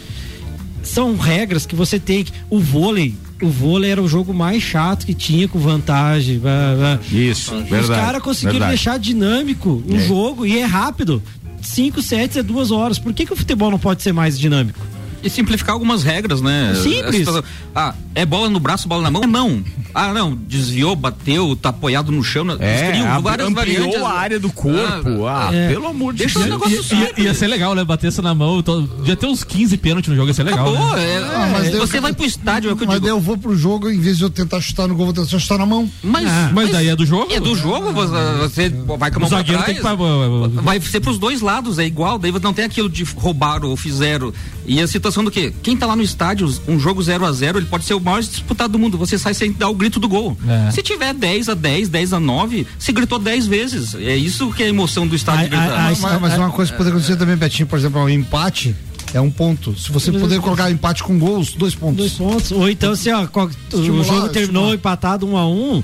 [0.84, 2.34] são regras que você tem que.
[2.50, 6.40] O vôlei, o vôlei era o jogo mais chato que tinha com vantagem.
[6.40, 7.00] blá, blá.
[7.12, 8.00] Isso, Os verdade.
[8.02, 8.72] caras conseguiram verdade.
[8.72, 10.00] deixar dinâmico o É.
[10.08, 11.22] jogo e é rápido.
[11.62, 12.98] Cinco sets é duas horas.
[12.98, 14.80] Por que, que o futebol não pode ser mais dinâmico?
[15.24, 16.74] E simplificar algumas regras, né?
[16.82, 17.28] Simples.
[17.76, 19.22] Ah, é bola no braço, bola na mão?
[19.28, 19.64] Não.
[19.94, 22.46] Ah, não, desviou, bateu, tá apoiado no chão.
[22.60, 24.02] É, Eles criam ab- várias ampliou variantes.
[24.02, 25.28] a área do corpo.
[25.28, 25.70] Ah, É.
[25.70, 26.50] pelo amor de Deixa Deus.
[26.50, 27.26] o negócio Ia, simples.
[27.26, 27.84] ia ser legal, né?
[27.84, 28.62] Bater essa na mão.
[28.64, 30.70] Tô, ia ter uns 15 pênaltis no jogo, ia ser legal.
[30.74, 31.04] Acabou, né?
[31.04, 33.06] é, Ah, mas daí você eu- vai pro estádio, é o que eu Mas digo.
[33.08, 35.40] daí eu vou pro jogo, em vez de eu tentar chutar no gol, vou tentar
[35.40, 35.90] chutar na mão.
[36.02, 37.32] Mas, Mas daí é do jogo?
[37.32, 39.66] É do jogo, você, você vai com a mão O pra zagueiro trás.
[39.66, 40.62] tem que.
[40.62, 42.18] Vai ser pros dois lados, é igual.
[42.18, 44.34] Daí não tem aquilo de roubaram ou fizeram.
[44.66, 45.54] E a situação do quê?
[45.62, 48.30] Quem tá lá no estádio, um jogo 0 a 0 ele pode ser o mais
[48.30, 48.98] disputado do mundo.
[48.98, 50.38] Você sai sem dar o grito do gol.
[50.48, 50.72] É.
[50.72, 53.94] Se tiver 10 a 10, 10 a 9, se gritou 10 vezes.
[53.96, 55.92] É isso que é a emoção do estádio gritar.
[56.00, 58.76] mas, mas uma coisa que pode acontecer também, Betinho, por exemplo, o empate
[59.14, 59.78] é um ponto.
[59.78, 61.98] Se você puder colocar empate com gols, dois pontos.
[61.98, 62.52] Dois pontos.
[62.52, 64.74] Ou então, se ó, qual- o jogo terminou estimular.
[64.76, 65.84] empatado um a um,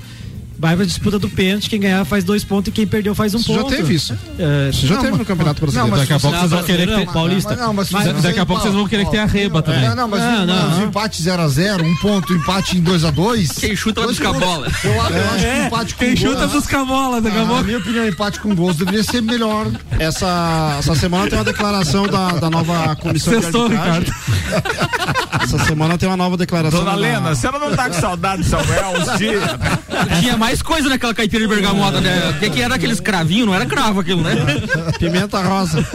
[0.60, 3.38] vai pra disputa do pênalti, quem ganhar faz dois pontos e quem perdeu faz um
[3.38, 3.76] Isso já ponto.
[3.76, 4.18] teve isso.
[4.40, 5.98] É, Isso já não, teve mas- no Campeonato Brasileiro.
[5.98, 7.06] Daqui a pouco vocês vão querer ter.
[7.12, 7.56] Paulista.
[7.56, 9.86] Você- Daqui a pouco vocês vão querer que tenha reba também.
[9.86, 10.72] É, não, mas não.
[10.72, 13.60] os empates 0x0, um ponto, empate em 2x2.
[13.60, 14.68] Quem chuta vai buscar a bola.
[14.84, 15.14] Eu, acho
[15.46, 17.64] que empate com Quem chuta busca a bola, daqui a Ah, na pouco.
[17.64, 19.68] minha opinião, empate com gols deveria ser melhor.
[20.00, 24.14] Essa, essa semana tem uma declaração da, da nova comissão Sextou, de arbitragem.
[25.44, 26.80] Essa semana tem uma nova declaração.
[26.80, 29.44] Dona da- Lena, a senhora não tá com saudade de Samuel uns dias?
[30.20, 32.30] Tinha mais coisa naquela caipira de bergamota, né?
[32.30, 33.48] O que, que era aqueles cravinhos?
[33.48, 34.36] Não era cravo aquilo, né?
[35.00, 35.86] Pimenta rosa.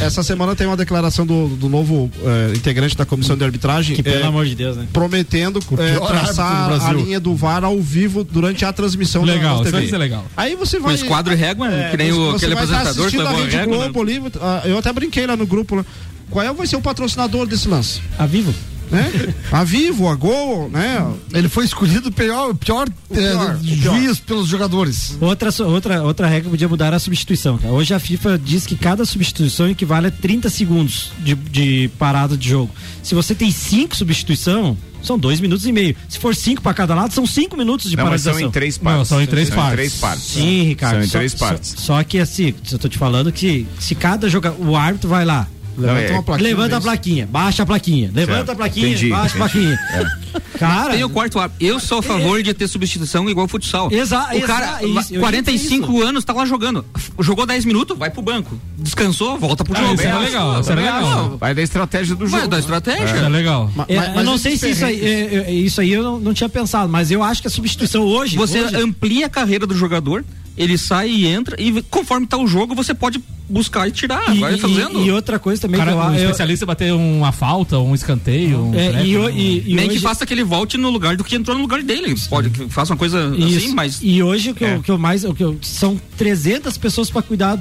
[0.00, 3.96] Essa semana tem uma declaração do, do novo eh, integrante da comissão de arbitragem.
[3.96, 4.86] Que pelo eh, amor de Deus, né?
[4.92, 9.72] Prometendo eh, traçar a linha do VAR ao vivo durante a transmissão Legal, da isso
[9.72, 9.90] vai TV.
[9.90, 10.24] ser legal.
[10.36, 10.94] Aí você vai.
[10.94, 13.58] esquadro e régua, É, que nem o, aquele estar apresentador que a levou a régua.
[13.58, 13.66] né?
[13.66, 15.74] Globo ali, ah, eu até brinquei lá no grupo.
[15.76, 15.84] Lá.
[16.30, 18.00] Qual é, vai ser o patrocinador desse lance?
[18.18, 18.54] A Vivo?
[18.90, 19.34] Né?
[19.50, 21.04] A Vivo, a Gol, né?
[21.32, 23.94] Ele foi escolhido o pior, pior, pior, o pior.
[23.94, 25.16] juiz pelos jogadores.
[25.20, 27.58] Outra, outra, outra regra podia mudar era a substituição.
[27.58, 27.72] cara.
[27.72, 32.48] Hoje a FIFA diz que cada substituição equivale a 30 segundos de, de parada de
[32.48, 32.70] jogo.
[33.02, 35.94] Se você tem cinco substituição, são dois minutos e meio.
[36.08, 38.76] Se for cinco para cada lado, são cinco minutos de Não, mas são em três
[38.78, 38.98] partes.
[38.98, 39.72] Não, são em três partes.
[39.74, 40.24] três partes.
[40.24, 40.94] Sim, Ricardo.
[40.94, 41.74] São em só- três só- partes.
[41.78, 44.60] Só, que assim, eu tô te falando que se cada jogador.
[44.66, 45.46] O árbitro vai lá.
[45.76, 46.48] Levanta é- uma plaquinha.
[46.48, 48.50] Levanta a plaquinha, baixa a plaquinha, levanta Certo.
[48.52, 49.76] a plaquinha, Entendi, baixa a entendi.
[49.76, 50.10] plaquinha.
[50.58, 51.66] Cara, Tem o quarto árbitro.
[51.66, 53.88] Eu sou a favor de ter substituição igual futsal.
[53.92, 56.84] Exa- o cara, exa- isso, eu 45 anos, tá lá jogando.
[57.20, 58.58] Jogou 10 minutos, vai pro banco.
[58.78, 59.94] Descansou, volta pro Ah, jogo.
[59.94, 61.36] isso era legal, isso Também legal.
[61.38, 62.38] Vai da estratégia do jogo.
[62.38, 63.16] Vai da estratégia.
[63.16, 63.70] É legal.
[63.74, 66.02] Ma- É, mas- eu mas não sei se isso aí, é, é, isso aí eu
[66.02, 68.36] não, não tinha pensado, mas eu acho que a substituição hoje.
[68.36, 70.24] Você hoje- amplia a carreira do jogador,
[70.56, 74.34] ele sai e entra, e conforme tá o jogo, você pode buscar e tirar.
[74.34, 75.00] e, vai e- fazendo.
[75.04, 78.58] e outra coisa também Cara, que eu, o eu, especialista bater uma falta, um escanteio.
[78.64, 80.88] Um é, treco, e, um- e, e Nem hoje, que faça que ele volte no
[80.90, 82.14] lugar do que entrou no lugar dele.
[82.28, 84.00] Pode que faça uma coisa isso, assim, mas.
[84.02, 84.76] e hoje o que, É.
[84.76, 87.58] eu, que eu mais o que eu- são 300 pessoas para cuidar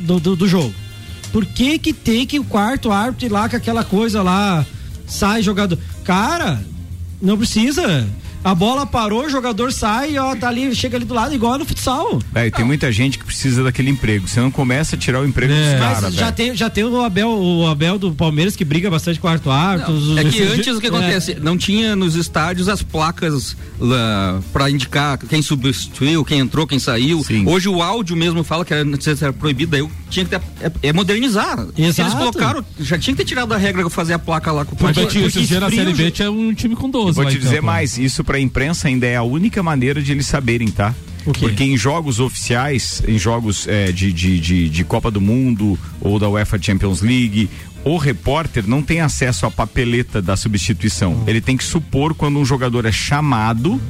[0.00, 0.74] do, do, do jogo.
[1.32, 4.66] Por que que tem que o quarto árbitro ir lá com aquela coisa lá
[5.06, 5.78] sai jogador?
[6.04, 6.62] Cara,
[7.22, 8.06] não precisa.
[8.44, 11.64] A bola parou, o jogador sai, ó, tá ali, chega ali do lado, igual no
[11.64, 12.18] futsal.
[12.34, 14.26] É, e tem muita gente que precisa daquele emprego.
[14.26, 15.70] Você não começa a tirar o emprego É.
[15.70, 19.20] dos caras, já tem, já tem o Abel, o Abel do Palmeiras que briga bastante
[19.20, 20.90] com o os- É que antes o que é.
[20.90, 21.36] acontece?
[21.40, 27.22] Não tinha nos estádios as placas lá pra indicar quem substituiu, quem entrou, quem saiu.
[27.22, 27.46] Sim.
[27.48, 28.84] Hoje o áudio mesmo fala que era,
[29.20, 31.64] era proibido, daí eu tinha que ter, é, é modernizar.
[31.78, 32.16] Eles Exato.
[32.16, 34.78] colocaram, já tinha que ter tirado a regra de fazer a placa lá com o
[34.80, 35.38] Mas, quarto Betinho, árbitro.
[35.40, 37.14] esses dias na esfria Série B tinha um time com 12.
[37.14, 37.66] Vou lá te em dizer campo.
[37.66, 37.98] mais,
[38.32, 40.94] isso pra imprensa ainda é a única maneira de eles saberem, tá?
[41.38, 46.18] Porque em jogos oficiais, em jogos é, de, de, de, de Copa do Mundo ou
[46.18, 47.48] da UEFA Champions League,
[47.84, 51.22] o repórter não tem acesso à papeleta da substituição.
[51.26, 53.80] Ele tem que supor quando um jogador é chamado,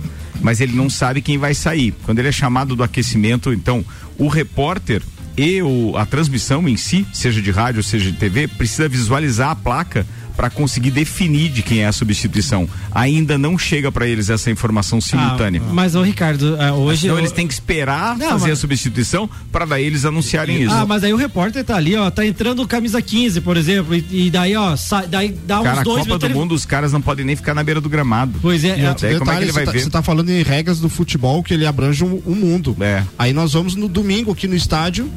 [0.42, 1.94] mas ele não sabe quem vai sair.
[2.04, 3.82] Quando ele é chamado do aquecimento, então
[4.18, 5.02] o repórter
[5.36, 9.56] e o, a transmissão em si, seja de rádio, seja de TV, precisa visualizar a
[9.56, 10.06] placa
[10.36, 12.68] para conseguir definir de quem é a substituição.
[12.90, 15.60] Ainda não chega para eles essa informação simultânea.
[15.64, 17.06] Ah, mas, ô Ricardo, ah, hoje.
[17.06, 20.62] Então eu- eles têm que esperar Não, fazer mas- a substituição para daí eles anunciarem
[20.62, 20.72] isso.
[20.74, 24.04] Ah, mas aí o repórter tá ali, ó, tá entrando camisa 15, por exemplo, e,
[24.26, 26.64] e daí, ó, sai, daí dá uns Cara, a dois Copa do ele- Mundo, os
[26.64, 28.38] caras não podem nem ficar na beira do gramado.
[28.40, 29.80] Pois é, E é, outro Daí como é que detalhe, ele vai você, tá, ver?
[29.84, 32.76] você tá falando em regras do futebol que ele abrange o, o mundo.
[32.80, 33.02] É.
[33.18, 35.10] Aí nós vamos no domingo aqui no estádio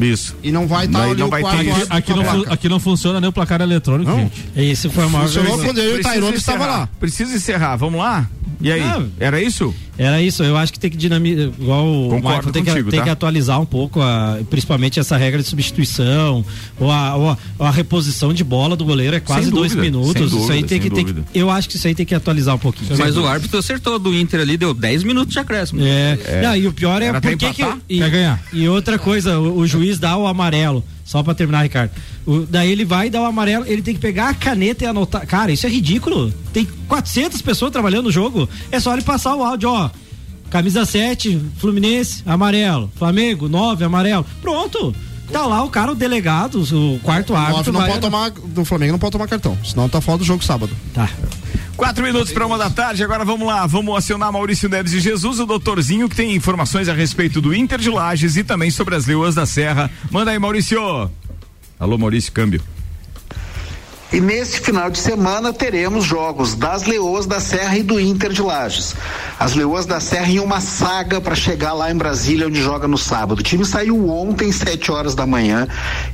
[0.00, 0.36] Isso.
[0.42, 1.86] e não vai estar não o vai quarto ter isso.
[1.90, 2.54] Aqui não, placa.
[2.54, 4.18] aqui não funciona nem o placar eletrônico, Não.
[4.18, 4.48] gente.
[4.56, 6.88] Esse foi o maior Funcionou quando eu e o Tairone estava lá.
[7.00, 7.76] Precisa encerrar.
[7.76, 8.28] Vamos lá?
[8.60, 8.80] E aí?
[8.82, 9.02] Ah.
[9.20, 9.72] Era isso?
[9.96, 12.90] Era isso, eu acho que tem que dinamizar, igual o Concordo Michael, tem, contigo, que,
[12.90, 13.04] tem tá?
[13.04, 16.44] que atualizar um pouco, a, principalmente essa regra de substituição,
[16.78, 19.72] ou a, ou a- ou a reposição de bola do goleiro é quase Sem dois
[19.72, 20.30] dúvida, minutos.
[20.30, 22.54] sem isso aí tem que, tem que- eu acho que isso aí tem que atualizar
[22.54, 22.96] um pouquinho.
[22.98, 25.80] Mas o árbitro acertou do Inter ali, deu 10 minutos de acréscimo.
[25.82, 26.40] É.
[26.42, 28.42] Não, e o pior é Era por até que e, Quer ganhar.
[28.52, 30.84] e outra coisa, o, o juiz dá o amarelo.
[31.08, 31.90] Só pra terminar, Ricardo.
[32.26, 35.26] O- daí ele vai dar o amarelo, ele tem que pegar a caneta e anotar.
[35.26, 36.30] Cara, isso é ridículo.
[36.52, 38.46] Tem 400 pessoas trabalhando no jogo.
[38.70, 39.88] É só ele passar o áudio, ó.
[40.50, 42.92] Camisa 7, Fluminense, amarelo.
[42.96, 44.26] Flamengo, 9, amarelo.
[44.42, 44.94] Pronto.
[45.32, 47.72] Tá lá o cara, o delegado, o quarto árbitro.
[47.72, 50.42] não vai- pode tomar, do Flamengo não pode tomar cartão, senão tá fora do jogo
[50.42, 50.72] sábado.
[50.94, 51.08] Tá.
[51.76, 55.38] Quatro minutos para uma da tarde, agora vamos lá, vamos acionar Maurício Neves de Jesus,
[55.38, 59.06] o doutorzinho que tem informações a respeito do Inter de Lages e também sobre as
[59.06, 59.90] Leoas da Serra.
[60.10, 61.08] Manda aí, Maurício.
[61.78, 62.60] Alô, Maurício, câmbio.
[64.10, 68.40] E nesse final de semana teremos jogos das Leoas da Serra e do Inter de
[68.40, 68.96] Lages.
[69.38, 72.96] As Leoas da Serra em uma saga para chegar lá em Brasília, onde joga no
[72.96, 73.40] sábado.
[73.40, 75.68] O time saiu ontem, 7 horas da manhã,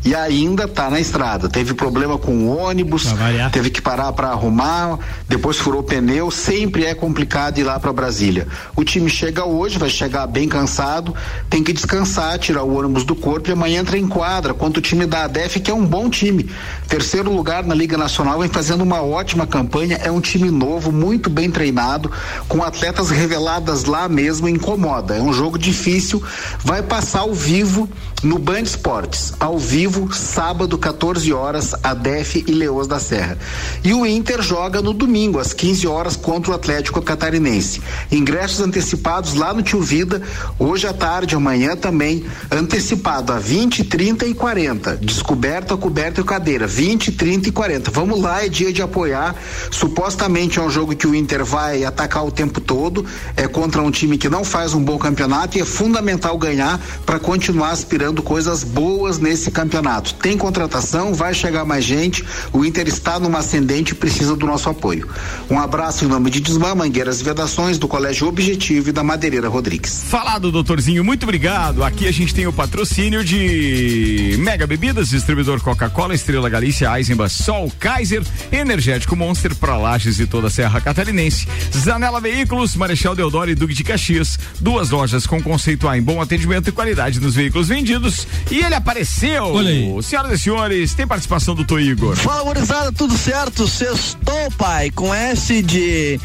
[0.04, 1.48] e ainda tá na estrada.
[1.48, 3.06] Teve problema com o ônibus,
[3.52, 6.32] teve que parar para arrumar, depois furou pneu.
[6.32, 8.48] Sempre é complicado ir lá para Brasília.
[8.74, 11.14] O time chega hoje, vai chegar bem cansado,
[11.48, 14.82] tem que descansar, tirar o ônibus do corpo e amanhã entra em quadra contra o
[14.82, 16.50] time da ADEF, que é um bom time.
[16.88, 20.00] Terceiro lugar na Liga Nacional, vem fazendo uma ótima campanha.
[20.02, 22.10] É um time novo, muito bem treinado,
[22.48, 25.16] com atletas reveladas lá mesmo, incomoda.
[25.16, 26.22] É um jogo difícil.
[26.64, 27.88] Vai passar ao vivo
[28.24, 29.34] no Band Esportes.
[29.38, 33.38] Ao vivo, sábado, 14 horas, ADEF e Leões da Serra.
[33.84, 37.82] E o Inter joga no domingo, às 15 horas, contra o Atlético Catarinense.
[38.10, 40.22] Ingressos antecipados lá no Tio Vida,
[40.58, 44.96] hoje à tarde, amanhã também, antecipado a 20, 30 e 40.
[44.96, 46.66] Descoberta, coberta e cadeira.
[46.66, 47.90] 20, 30 e 40.
[47.90, 49.36] Vamos lá, é dia de apoiar.
[49.70, 53.04] Supostamente é um jogo que o Inter vai atacar o tempo todo.
[53.36, 57.18] É contra um time que não faz um bom campeonato e é fundamental ganhar para
[57.18, 60.14] continuar aspirando coisas boas nesse campeonato.
[60.14, 62.24] Tem contratação, vai chegar mais gente.
[62.52, 65.08] O Inter está numa ascendente e precisa do nosso apoio.
[65.50, 69.48] Um abraço em nome de Desmã, Mangueiras e Vedações, do Colégio Objetivo e da Madeireira
[69.48, 70.04] Rodrigues.
[70.08, 71.82] Falado, doutorzinho, muito obrigado.
[71.82, 77.72] Aqui a gente tem o patrocínio de Mega Bebidas, distribuidor Coca-Cola, Estrela Galícia, Eisenbach, Sol,
[77.78, 81.46] Kaiser, Energético Monster para Lages e toda a Serra Catarinense.
[81.76, 84.38] Zanela Veículos, Marechal Deodoro e Duque de Caxias.
[84.60, 88.03] Duas lojas com conceito A em bom atendimento e qualidade nos veículos vendidos.
[88.50, 89.44] E ele apareceu.
[89.44, 90.02] Olha aí.
[90.02, 92.16] Senhoras e senhores, tem participação do Tô Igor.
[92.16, 93.66] Fala, gurizada, tudo certo?
[93.66, 96.20] Sextou, pai, com S de.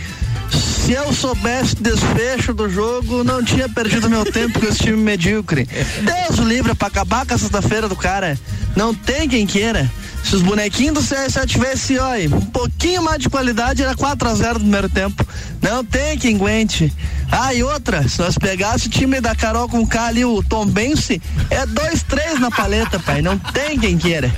[0.52, 5.68] Se eu soubesse desfecho do jogo, não tinha perdido meu tempo com esse time medíocre.
[6.02, 8.38] Deus o livre pra acabar com a sexta-feira do cara.
[8.76, 9.90] Não tem quem queira.
[10.24, 14.60] Se os bonequinhos do CSA tivessem, olha, um pouquinho mais de qualidade, era 4x0 no
[14.60, 15.26] primeiro tempo.
[15.62, 16.94] Não tem quem aguente.
[17.32, 20.66] Ah, e outra, se nós pegássemos o time da Carol com K ali, o Tom
[20.66, 23.22] Bense, é 2-3 na paleta, pai.
[23.22, 24.32] Não tem quem queira.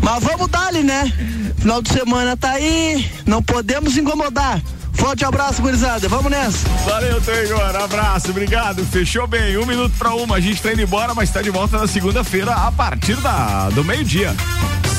[0.00, 1.12] Mas vamos dar-lhe, né?
[1.58, 4.60] Final de semana tá aí, não podemos incomodar.
[4.94, 6.08] Forte abraço, gurizada.
[6.08, 6.68] Vamos nessa.
[6.84, 7.76] Valeu, Tô Igor.
[7.76, 8.84] Abraço, obrigado.
[8.84, 9.56] Fechou bem.
[9.56, 10.36] Um minuto pra uma.
[10.36, 13.82] A gente tá indo embora, mas tá de volta na segunda-feira a partir da, do
[13.82, 14.34] meio-dia.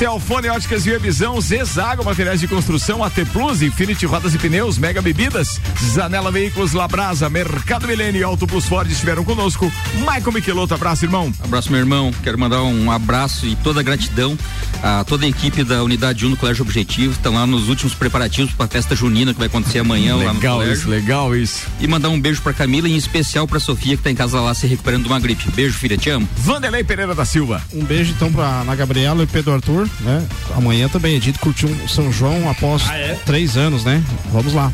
[0.01, 4.99] Celfone Óticas Via Visão, Zezago Materiais de Construção, AT Plus, Infinity Rodas e Pneus, Mega
[4.99, 9.71] Bebidas, Zanela Veículos, Labrasa, Mercado Milênio e Auto Plus Ford estiveram conosco.
[9.99, 11.31] Michael Michelotto, abraço, irmão.
[11.43, 12.11] Abraço, meu irmão.
[12.23, 14.35] Quero mandar um abraço e toda a gratidão
[14.81, 17.13] a toda a equipe da Unidade 1 do Colégio Objetivo.
[17.13, 20.39] Estão lá nos últimos preparativos para a festa junina que vai acontecer amanhã lá no
[20.39, 20.73] Legal colégio.
[20.73, 21.67] isso, legal isso.
[21.79, 24.41] E mandar um beijo pra Camila e em especial pra Sofia que tá em casa
[24.41, 25.51] lá se recuperando de uma gripe.
[25.51, 26.27] Beijo, filha, te amo.
[26.37, 27.61] Vanderlei Pereira da Silva.
[27.71, 30.25] Um beijo então pra Ana Gabriela e Pedro Arthur, né?
[30.55, 32.83] Amanhã também é dia de curtir um São João após
[33.25, 34.03] três anos, né?
[34.31, 34.71] Vamos lá.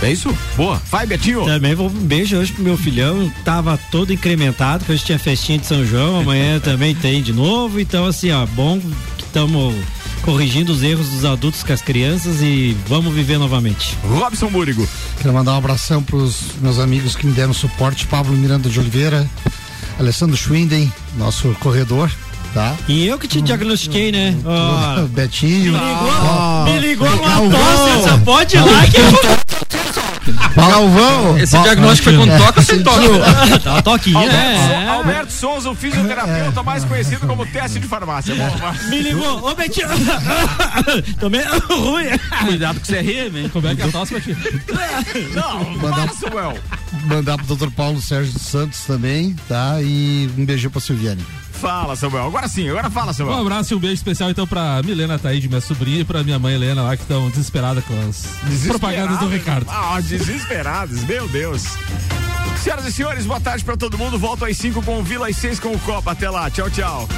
[0.00, 0.32] É isso?
[0.56, 0.80] Boa.
[0.90, 1.44] Vai, Betinho.
[1.44, 3.32] Também vou um beijo hoje pro meu filhão.
[3.44, 7.80] Tava todo incrementado, que hoje tinha festinha de São João, amanhã também tem de novo.
[7.80, 8.78] Então, assim, ó, bom
[9.16, 9.74] que estamos
[10.22, 13.96] corrigindo os erros dos adultos com as crianças e vamos viver novamente.
[14.04, 14.86] Robson Búrigo.
[15.20, 19.28] Quero mandar um abração pros meus amigos que me deram suporte, Pablo Miranda de Oliveira,
[19.98, 22.10] Alessandro Schwinden, nosso corredor,
[22.54, 22.74] tá?
[22.88, 24.34] E eu que te diagnostiquei, né?
[24.44, 25.72] Ó, Betinho.
[25.72, 27.50] Me ligou, ó, me ligou uma Galvão.
[27.50, 29.48] tosse, só pode ir lá que eu...
[30.54, 31.38] Galvão.
[31.38, 32.98] Esse diagnóstico foi com toca ou sem toca?
[33.64, 34.88] Tá uma toquinha, Alberto, é.
[34.88, 38.34] Alberto Souza, o fisioterapeuta mais conhecido como teste de farmácia.
[38.90, 39.88] Me ligou, ô Betinho.
[41.18, 42.06] Também é ruim.
[42.46, 43.48] Cuidado com o CRM, hein?
[43.52, 44.36] Como é que é a tosse, Betinho?
[45.34, 46.58] Não, Mandar- para, Samuel.
[47.04, 47.70] Mandar pro Dr.
[47.70, 49.78] Paulo Sérgio dos Santos também, tá?
[49.80, 51.24] E um beijão pra Silviane.
[51.60, 52.26] Fala, Samuel.
[52.26, 53.40] Agora sim, agora fala, Um Samuel.
[53.40, 56.54] abraço e um beijo especial então pra Milena Taíde, minha sobrinha, e pra minha mãe
[56.54, 58.26] Helena lá, que estão desesperadas com as
[58.66, 59.66] propagandas do Ricardo.
[59.70, 61.64] Ah, desesperados, meu Deus.
[62.62, 64.18] Senhoras e senhores, boa tarde pra todo mundo.
[64.18, 66.12] Volto às 5 com o Vila, às 6 com o Copa.
[66.12, 67.08] Até lá, tchau, tchau.